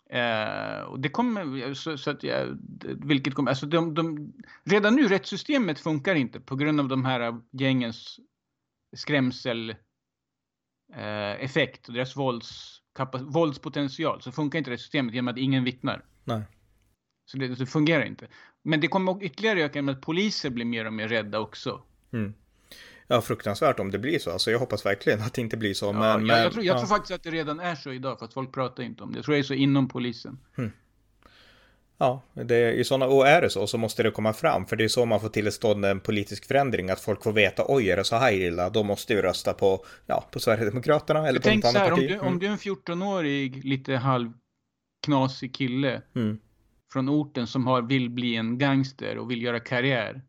[0.10, 2.58] Eh, och det kommer, så, så att jag,
[3.06, 4.34] vilket kommer, alltså de, de,
[4.64, 8.20] redan nu rättssystemet funkar inte på grund av de här gängens
[8.96, 9.70] skrämsel
[10.94, 11.50] eh,
[11.88, 12.82] och deras vålds,
[13.22, 16.06] våldspotential så funkar inte rättssystemet genom att ingen vittnar.
[16.24, 16.44] Nej.
[17.26, 18.28] Så det, det fungerar inte.
[18.64, 21.84] Men det kommer ytterligare öka med att poliser blir mer och mer rädda också.
[22.12, 22.34] Mm.
[23.12, 24.32] Ja, fruktansvärt om det blir så.
[24.32, 25.86] Alltså, jag hoppas verkligen att det inte blir så.
[25.86, 26.80] Ja, men, jag, jag, tror, jag ja.
[26.80, 29.18] tror, faktiskt att det redan är så idag, för att folk pratar inte om det.
[29.18, 30.40] Jag tror det är så inom polisen.
[30.56, 30.72] Hmm.
[31.98, 34.84] Ja, det i sådana, och är det så så måste det komma fram, för det
[34.84, 37.98] är så man får till stånd en politisk förändring, att folk får veta, oj är
[37.98, 41.66] det så här illa, då måste vi rösta på, ja, på Sverigedemokraterna eller på något
[41.66, 42.02] annat parti.
[42.02, 42.28] Om du, mm.
[42.28, 46.40] om du är en 14-årig, lite halvknasig kille mm.
[46.94, 50.22] från orten som har, vill bli en gangster och vill göra karriär,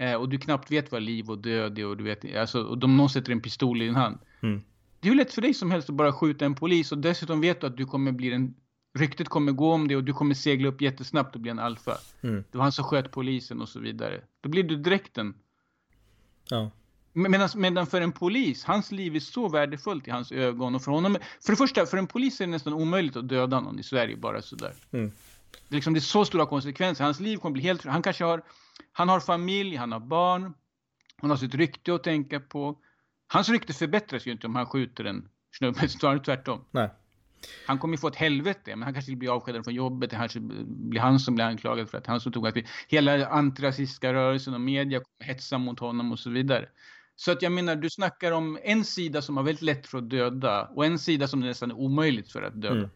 [0.00, 2.78] Eh, och du knappt vet vad liv och död är och du vet, alltså, och
[2.78, 4.18] de, någon sätter en pistol i din hand.
[4.42, 4.62] Mm.
[5.00, 7.40] Det är ju lätt för dig som helst att bara skjuta en polis och dessutom
[7.40, 8.54] vet du att du kommer bli en
[8.98, 11.96] Ryktet kommer gå om det och du kommer segla upp jättesnabbt och bli en alfa.
[12.22, 12.44] Mm.
[12.50, 14.20] Det var han som sköt polisen och så vidare.
[14.40, 15.34] Då blir du direkt en...
[16.48, 16.70] Ja.
[17.12, 20.74] Medan, medan för en polis, hans liv är så värdefullt i hans ögon.
[20.74, 23.60] Och för honom, för det första, för en polis är det nästan omöjligt att döda
[23.60, 24.74] någon i Sverige bara sådär.
[24.90, 25.12] Mm.
[25.68, 27.04] Det, är liksom, det är så stora konsekvenser.
[27.04, 27.84] Hans liv kommer bli helt...
[27.84, 28.42] Han kanske har
[28.96, 30.54] han har familj, han har barn,
[31.16, 32.78] han har sitt rykte att tänka på.
[33.28, 35.28] Hans rykte förbättras ju inte om han skjuter en
[35.58, 36.64] snubbe, snarare tvärtom.
[36.70, 36.90] Nej.
[37.66, 40.10] Han kommer ju få ett helvete, men han kanske blir avskedad från jobbet.
[40.10, 42.56] Det kanske blir han som blir anklagad för att han som tog att
[42.88, 46.68] hela antirasistiska rörelsen och media kommer hetsa mot honom och så vidare.
[47.16, 50.10] Så att jag menar, du snackar om en sida som har väldigt lätt för att
[50.10, 52.78] döda och en sida som är nästan omöjligt för att döda.
[52.78, 52.90] Mm.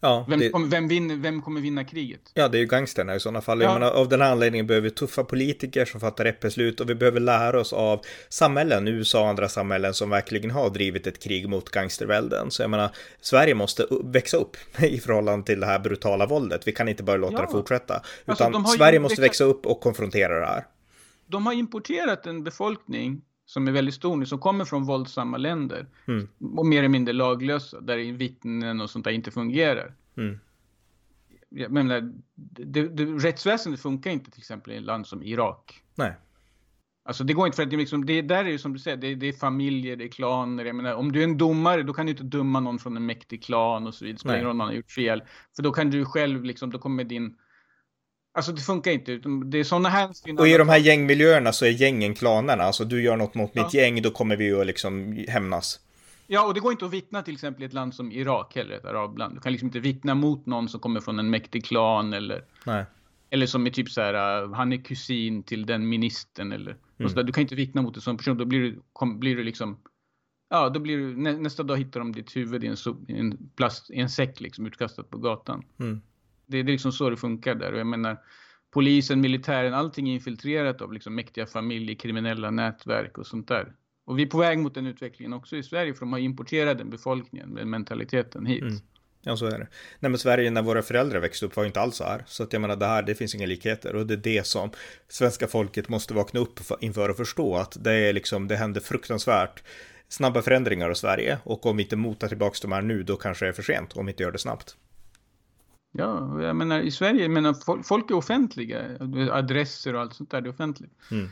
[0.00, 0.48] Ja, vem, det...
[0.48, 2.20] kommer, vem, vinner, vem kommer vinna kriget?
[2.34, 3.62] Ja, det är ju gangsterna i sådana fall.
[3.62, 3.72] Ja.
[3.72, 7.20] Menar, av den anledningen behöver vi tuffa politiker som fattar rätt beslut och vi behöver
[7.20, 11.70] lära oss av samhällen, USA och andra samhällen som verkligen har drivit ett krig mot
[11.70, 12.50] gangstervälden.
[12.50, 12.90] Så jag menar,
[13.20, 16.68] Sverige måste växa upp i förhållande till det här brutala våldet.
[16.68, 17.42] Vi kan inte bara låta ja.
[17.42, 17.94] det fortsätta.
[17.94, 20.64] Alltså, Utan alltså, Sverige måste växa upp och konfrontera det här.
[21.26, 25.86] De har importerat en befolkning som är väldigt stor nu, som kommer från våldsamma länder.
[26.06, 26.28] Mm.
[26.56, 29.94] Och mer eller mindre laglösa, där vittnen och sånt där inte fungerar.
[30.16, 30.38] Mm.
[31.48, 35.82] Jag menar, det, det, rättsväsendet funkar inte till exempel i ett land som Irak.
[35.94, 36.14] Nej.
[37.04, 38.96] Alltså det går inte för att det, liksom, det där är ju som du säger,
[38.96, 40.64] det, det, är familjer, det är klaner.
[40.64, 43.06] Jag menar, om du är en domare då kan du inte döma någon från en
[43.06, 44.14] mäktig klan och så vidare.
[44.14, 45.22] Det spelar ingen roll om man har gjort fel.
[45.56, 47.36] För då kan du själv liksom, då kommer din
[48.36, 49.20] Alltså det funkar inte.
[49.44, 50.38] Det är sådana hänsyn.
[50.38, 52.62] Och i de här gängmiljöerna så är gängen klanerna.
[52.62, 53.62] Alltså du gör något mot ja.
[53.62, 55.80] mitt gäng, då kommer vi ju att liksom hämnas.
[56.26, 58.74] Ja, och det går inte att vittna till exempel i ett land som Irak heller,
[58.74, 59.34] ett arabland.
[59.34, 62.44] Du kan liksom inte vittna mot någon som kommer från en mäktig klan eller...
[62.64, 62.84] Nej.
[63.30, 66.76] Eller som är typ så här, uh, han är kusin till den ministern eller...
[66.98, 67.08] Mm.
[67.08, 67.22] Så där.
[67.22, 69.78] Du kan inte vittna mot en sån person, då blir du, kom, blir du liksom...
[70.50, 72.76] Ja, då blir du, nä, nästa dag hittar de ditt huvud i en,
[73.08, 75.64] i en, plast, i en säck liksom utkastat på gatan.
[75.78, 76.00] Mm.
[76.46, 77.72] Det, det är liksom så det funkar där.
[77.72, 78.18] Och jag menar,
[78.70, 83.72] polisen, militären, allting är infiltrerat av liksom mäktiga familjer, kriminella nätverk och sånt där.
[84.06, 86.78] Och vi är på väg mot den utvecklingen också i Sverige för de har importerat
[86.78, 88.62] den befolkningen, den mentaliteten hit.
[88.62, 88.76] Mm.
[89.22, 89.68] Ja, så är det.
[90.00, 92.24] Nej, men Sverige när våra föräldrar växte upp var inte alls så här.
[92.26, 93.94] Så att jag menar, det här, det finns inga likheter.
[93.94, 94.70] Och det är det som
[95.08, 99.62] svenska folket måste vakna upp inför och förstå att det är liksom, det händer fruktansvärt
[100.08, 101.38] snabba förändringar i Sverige.
[101.44, 103.96] Och om vi inte motar tillbaka de här nu, då kanske det är för sent
[103.96, 104.76] om vi inte gör det snabbt.
[105.98, 108.98] Ja, jag menar i Sverige, jag menar, folk är offentliga.
[109.32, 110.92] Adresser och allt sånt där, det är offentligt.
[111.10, 111.28] Mm.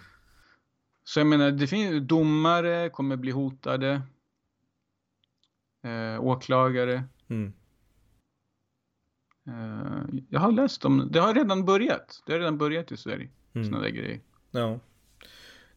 [1.04, 4.02] Så jag menar, det finns domare kommer bli hotade.
[5.82, 7.04] Eh, åklagare.
[7.28, 7.52] Mm.
[9.46, 12.22] Eh, jag har läst om, det har redan börjat.
[12.26, 13.28] Det har redan börjat i Sverige.
[13.54, 13.66] Mm.
[13.66, 14.20] Sådana där grejer.
[14.50, 14.78] Ja.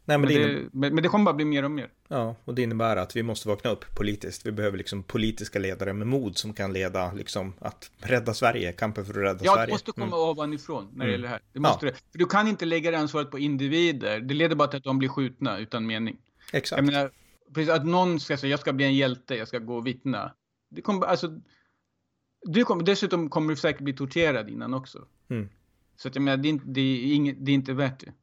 [0.08, 1.90] Nej, men, men, det, det, men, det kommer bara bli mer och mer.
[2.08, 4.46] Ja, och det innebär att vi måste vakna upp politiskt.
[4.46, 9.06] Vi behöver liksom politiska ledare med mod som kan leda liksom att rädda Sverige, kampen
[9.06, 9.62] för att rädda ja, Sverige.
[9.62, 10.20] Ja, det måste komma mm.
[10.20, 11.42] ovanifrån när det gäller det här.
[11.54, 11.92] Det måste ja.
[11.92, 11.98] det.
[12.12, 14.20] För du kan inte lägga det ansvaret på individer.
[14.20, 16.18] Det leder bara till att de blir skjutna utan mening.
[16.54, 16.78] Exakt.
[16.78, 17.12] Jag menar,
[17.54, 20.34] precis att någon ska säga jag ska bli en hjälte, jag ska gå och vittna.
[20.70, 21.40] Det kommer, alltså,
[22.42, 25.06] du kommer, dessutom kommer du säkert bli torterad innan också.
[25.30, 25.50] Mm.
[25.98, 28.14] Så att jag menar, det är, inte, det, är inget, det är inte värt det.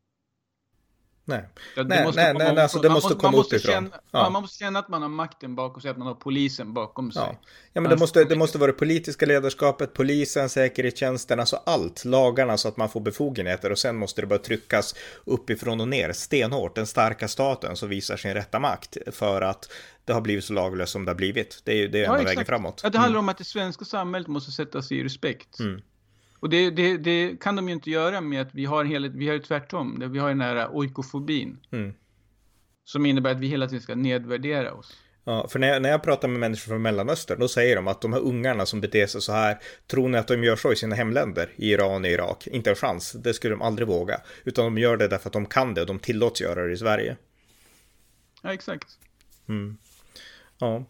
[1.26, 3.72] Nej, nej, nej, nej, nej, alltså det måste, komma uppifrån.
[3.74, 4.30] Känna, ja.
[4.30, 7.22] Man måste känna att man har makten bakom sig, att man har polisen bakom sig.
[7.22, 7.36] Ja,
[7.72, 12.56] ja men det måste, det måste vara det politiska ledarskapet, polisen, säkerhetstjänsten, alltså allt, lagarna
[12.56, 14.94] så att man får befogenheter och sen måste det bara tryckas
[15.24, 19.68] uppifrån och ner stenhårt, den starka staten som visar sin rätta makt för att
[20.04, 21.60] det har blivit så laglöst som det har blivit.
[21.64, 22.80] Det är, det är enda ja, vägen framåt.
[22.84, 23.24] Ja, det handlar mm.
[23.24, 25.60] om att det svenska samhället måste sättas i respekt.
[25.60, 25.80] Mm.
[26.44, 29.28] Och det, det, det, kan de ju inte göra med att vi har, hela, vi
[29.28, 30.10] har tvärtom.
[30.12, 31.58] Vi har den här oikofobin.
[31.72, 31.94] Mm.
[32.84, 34.96] Som innebär att vi hela tiden ska nedvärdera oss.
[35.24, 38.00] Ja, för när jag, när jag pratar med människor från Mellanöstern, då säger de att
[38.00, 40.76] de här ungarna som beter sig så här, tror ni att de gör så i
[40.76, 42.46] sina hemländer, i Iran och Irak?
[42.46, 44.20] Inte en chans, det skulle de aldrig våga.
[44.44, 46.76] Utan de gör det därför att de kan det och de tillåts göra det i
[46.76, 47.16] Sverige.
[48.42, 48.88] Ja, exakt.
[49.48, 49.76] Mm.
[50.64, 50.84] Ja.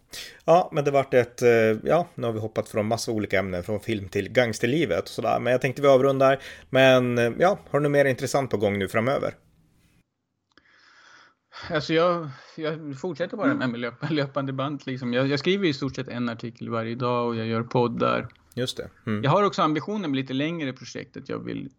[0.45, 1.49] ja, men det vart ett, eh,
[1.85, 5.41] ja, nu har vi hoppat från massa olika ämnen, från film till gangsterlivet och sådär.
[5.41, 6.43] Men jag tänkte vi avrundar.
[6.71, 9.35] Men eh, ja, har du något mer intressant på gång nu framöver?
[11.71, 14.83] Alltså jag, jag fortsätter bara med löp, löpande band.
[14.87, 15.13] Liksom.
[15.13, 18.29] Jag, jag, skriver i stort sett en artikel varje dag och jag gör poddar.
[18.55, 18.91] Just det.
[19.07, 19.25] Mm.
[19.25, 21.29] Jag har också ambitionen med lite längre projektet.
[21.29, 21.71] Jag vill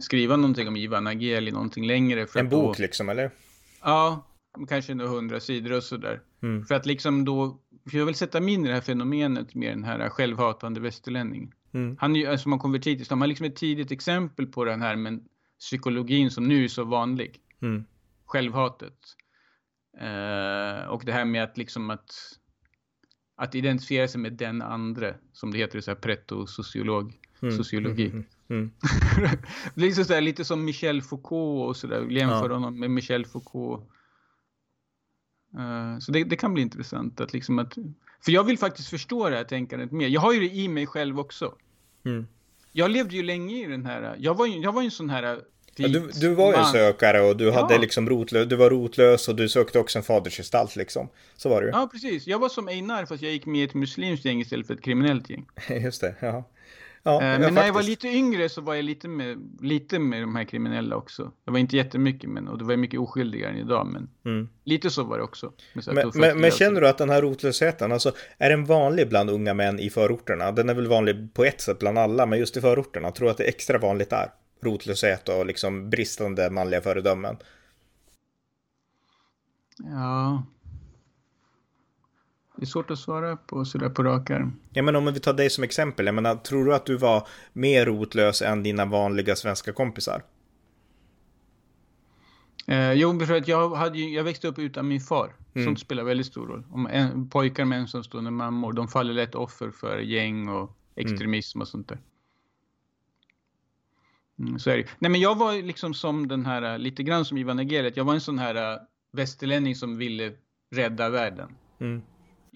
[0.00, 2.26] skriva någonting om Ivan Ageli, någonting längre.
[2.34, 2.82] en bok då...
[2.82, 3.30] liksom, eller?
[3.82, 4.24] Ja,
[4.68, 6.20] kanske några hundra sidor och sådär.
[6.42, 6.64] Mm.
[6.64, 9.72] För att liksom då, för jag vill sätta mig in i det här fenomenet med
[9.72, 11.52] den här självhatande västerlänning.
[11.72, 11.96] Mm.
[12.00, 15.24] Han är som har konvertit han har liksom ett tidigt exempel på den här men
[15.60, 17.40] psykologin som nu är så vanlig.
[17.62, 17.84] Mm.
[18.26, 18.98] Självhatet.
[20.02, 22.10] Uh, och det här med att liksom att
[23.36, 27.56] att identifiera sig med den andra, som det heter, så här pretto-sociolog, mm.
[27.56, 28.06] sociologi.
[28.06, 28.24] Mm.
[28.48, 28.70] Mm.
[29.74, 32.54] liksom så här, lite som Michel Foucault och sådär, jämför ja.
[32.54, 33.88] honom med Michel Foucault.
[35.58, 37.74] Uh, så det, det, kan bli intressant att liksom att,
[38.24, 40.08] för jag vill faktiskt förstå det här tänkandet mer.
[40.08, 41.54] Jag har ju det i mig själv också.
[42.04, 42.26] Mm.
[42.72, 45.10] Jag levde ju länge i den här, jag var ju, jag var ju en sån
[45.10, 45.40] här
[45.76, 49.28] Ja, du, du var ju en sökare och du, hade liksom rotlös, du var rotlös
[49.28, 51.08] och du sökte också en fadersgestalt liksom.
[51.36, 51.72] Så var det ju.
[51.72, 52.26] Ja, precis.
[52.26, 54.82] Jag var som Einar fast jag gick med i ett muslimskt gäng istället för ett
[54.82, 55.46] kriminellt gäng.
[55.82, 56.44] Just det, ja.
[57.06, 59.98] Ja, Eh, ja, men när jag var lite yngre så var jag lite med, lite
[59.98, 61.32] med de här kriminella också.
[61.44, 63.86] Det var inte jättemycket, men, och det var mycket oskyldigare än idag.
[63.86, 64.48] Men Mm.
[64.64, 65.52] lite så var det också.
[65.92, 69.54] Men, men, men känner du att den här rotlösheten, alltså är den vanlig bland unga
[69.54, 70.52] män i förorterna?
[70.52, 73.30] Den är väl vanlig på ett sätt bland alla, men just i förorterna, tror du
[73.30, 74.30] att det är extra vanligt där?
[74.62, 77.36] Rotlöshet och liksom bristande manliga föredömen.
[79.78, 80.42] Ja.
[82.56, 84.56] Det är svårt att svara på sådär på rak arm.
[84.72, 87.28] Ja men om vi tar dig som exempel, jag menar, tror du att du var
[87.52, 90.22] mer rotlös än dina vanliga svenska kompisar?
[92.66, 95.34] Eh, jo, för att jag, hade, ju- jag växte upp utan min far.
[95.54, 95.66] Mm.
[95.66, 96.64] Sånt spelar väldigt stor roll.
[96.70, 101.68] Om en, pojkar med ensamstående mammor, de faller lätt offer för gäng och extremism och
[101.68, 101.98] sånt där.
[104.38, 104.86] Mm, så är det.
[104.98, 107.96] Nej, men jag var liksom som den här, eh, lite grann som Ivan Egeliet.
[107.96, 108.80] Jag var en sån här uh,
[109.12, 110.32] västerlänning som ville
[110.70, 111.54] rädda världen.
[111.80, 112.02] Mm.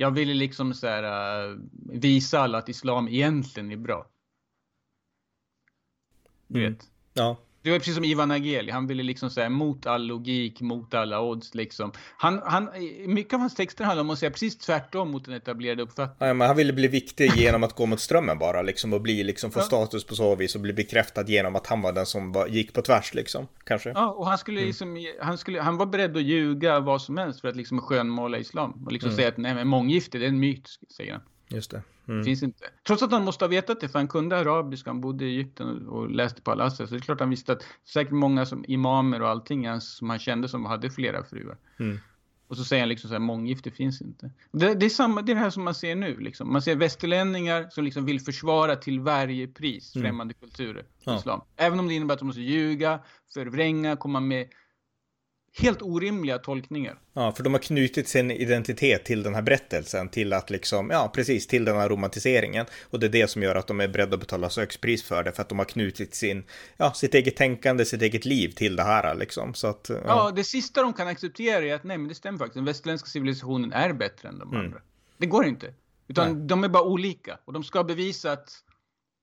[0.01, 1.03] Jag ville liksom så här,
[1.51, 1.57] eh,
[1.93, 4.07] visa alla att islam egentligen är bra.
[6.47, 6.73] Du Mm.
[6.73, 6.91] vet.
[7.15, 7.37] Ja.
[7.63, 11.21] Det var precis som Ivan Ageli, han ville liksom säga mot all logik, mot alla
[11.21, 11.93] odds liksom.
[12.17, 12.69] Han, han,
[13.07, 16.29] mycket av hans texter handlar om att säga precis tvärtom mot den etablerade uppfattningen.
[16.29, 19.25] ja men han ville bli viktig genom att gå mot strömmen bara, liksom, och bli,
[19.25, 19.65] liksom, få Ja.
[19.65, 22.73] status på så vis och bli bekräftad genom att han var den som var, gick
[22.73, 23.91] på tvärs, liksom, kanske.
[23.91, 27.41] Ja, och han skulle liksom, han skulle, han var beredd att ljuga vad som helst
[27.41, 28.83] för att liksom skönmåla islam.
[28.87, 31.23] Och liksom säga att nej men månggifte, det är en myt, säger han.
[31.49, 31.83] Just det.
[32.09, 32.25] Mm.
[32.25, 32.65] finns inte.
[32.87, 35.89] Trots att han måste ha vetat det, för han kunde arabiska, han bodde i Egypten
[35.89, 36.87] och, läste på Al-Azhar.
[36.87, 40.19] Så det är klart han visste att säkert många som imamer och allting som han
[40.19, 41.57] kände som hade flera fruar.
[41.79, 41.99] Mm.
[42.49, 44.31] Och så säger han liksom så här, månggifte finns inte.
[44.53, 46.17] Det, det, är samma, det är det här som man ser nu.
[46.17, 46.53] Liksom.
[46.53, 50.05] Man ser västerlänningar som liksom vill försvara till varje pris Mm.
[50.07, 51.19] främmande kulturer, Ja.
[51.19, 51.41] islam.
[51.57, 53.01] Även om det innebär att de måste ljuga,
[53.35, 54.49] förvränga, komma med
[55.57, 56.99] helt orimliga tolkningar.
[57.13, 61.11] Ja, för de har knutit sin identitet till den här berättelsen, till att liksom, ja
[61.15, 62.67] precis, till den här romantiseringen.
[62.91, 65.33] Och det är det som gör att de är beredda att betala sökspris för det,
[65.33, 66.45] för att de har knutit sin,
[66.77, 69.55] ja, sitt eget tänkande, sitt eget liv till det här liksom.
[69.55, 70.01] Så att, ja.
[70.07, 70.31] Ja.
[70.37, 72.55] det sista de kan acceptera är att nej, men det stämmer faktiskt.
[72.55, 74.61] Den västerländska civilisationen är bättre än de Mm.
[74.67, 74.81] andra.
[75.17, 75.75] Det går inte.
[76.09, 77.39] Utan de är bara olika.
[77.45, 78.51] Och de ska bevisa att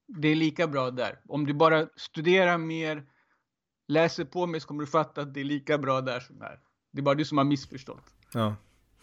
[0.08, 1.20] det är lika bra där.
[1.28, 3.04] Om du bara studerar mer,
[3.88, 6.60] läser på mer så kommer du fatta att det är lika bra där som här.
[6.94, 8.04] Det är bara du som har missförstått.
[8.34, 8.56] ja.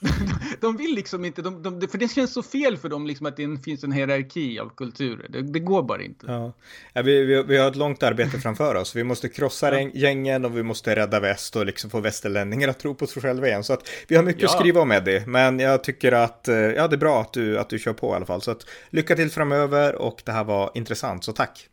[0.60, 3.36] De vill liksom inte, de, de, för det känns så fel för dem liksom att
[3.36, 5.26] det finns en hierarki av kulturer.
[5.28, 6.26] Det, det går bara inte.
[6.26, 6.52] Ja.
[6.92, 8.96] Ja, vi, vi, vi har ett långt arbete framför oss.
[8.96, 9.90] Vi måste krossa ja.
[9.94, 13.46] gängen och vi måste rädda väst och liksom få västerlänningar att tro på sig själva
[13.46, 13.64] igen.
[13.64, 14.48] Så att vi har mycket Ja.
[14.48, 15.22] att skriva om Eddie.
[15.26, 18.12] Men jag tycker att eh, ja, det är bra att du, att du kör på
[18.12, 18.42] i alla fall.
[18.42, 21.24] Så att lycka till framöver och det här var intressant.
[21.24, 21.68] Så tack!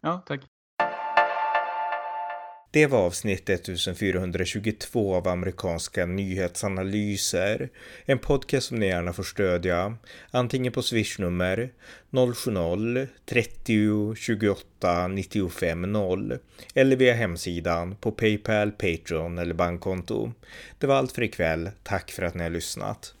[0.00, 0.40] Ja, tack.
[2.74, 7.68] Det var avsnitt 1422 av amerikanska nyhetsanalyser.
[8.04, 9.96] En podcast som ni gärna får stödja.
[10.30, 11.70] Antingen på swishnummer
[12.10, 16.38] 070-30 28 95 0
[16.74, 20.32] eller via hemsidan på Paypal, Patreon eller bankkonto.
[20.78, 21.70] Det var allt för ikväll.
[21.82, 23.14] Tack för att ni har lyssnat.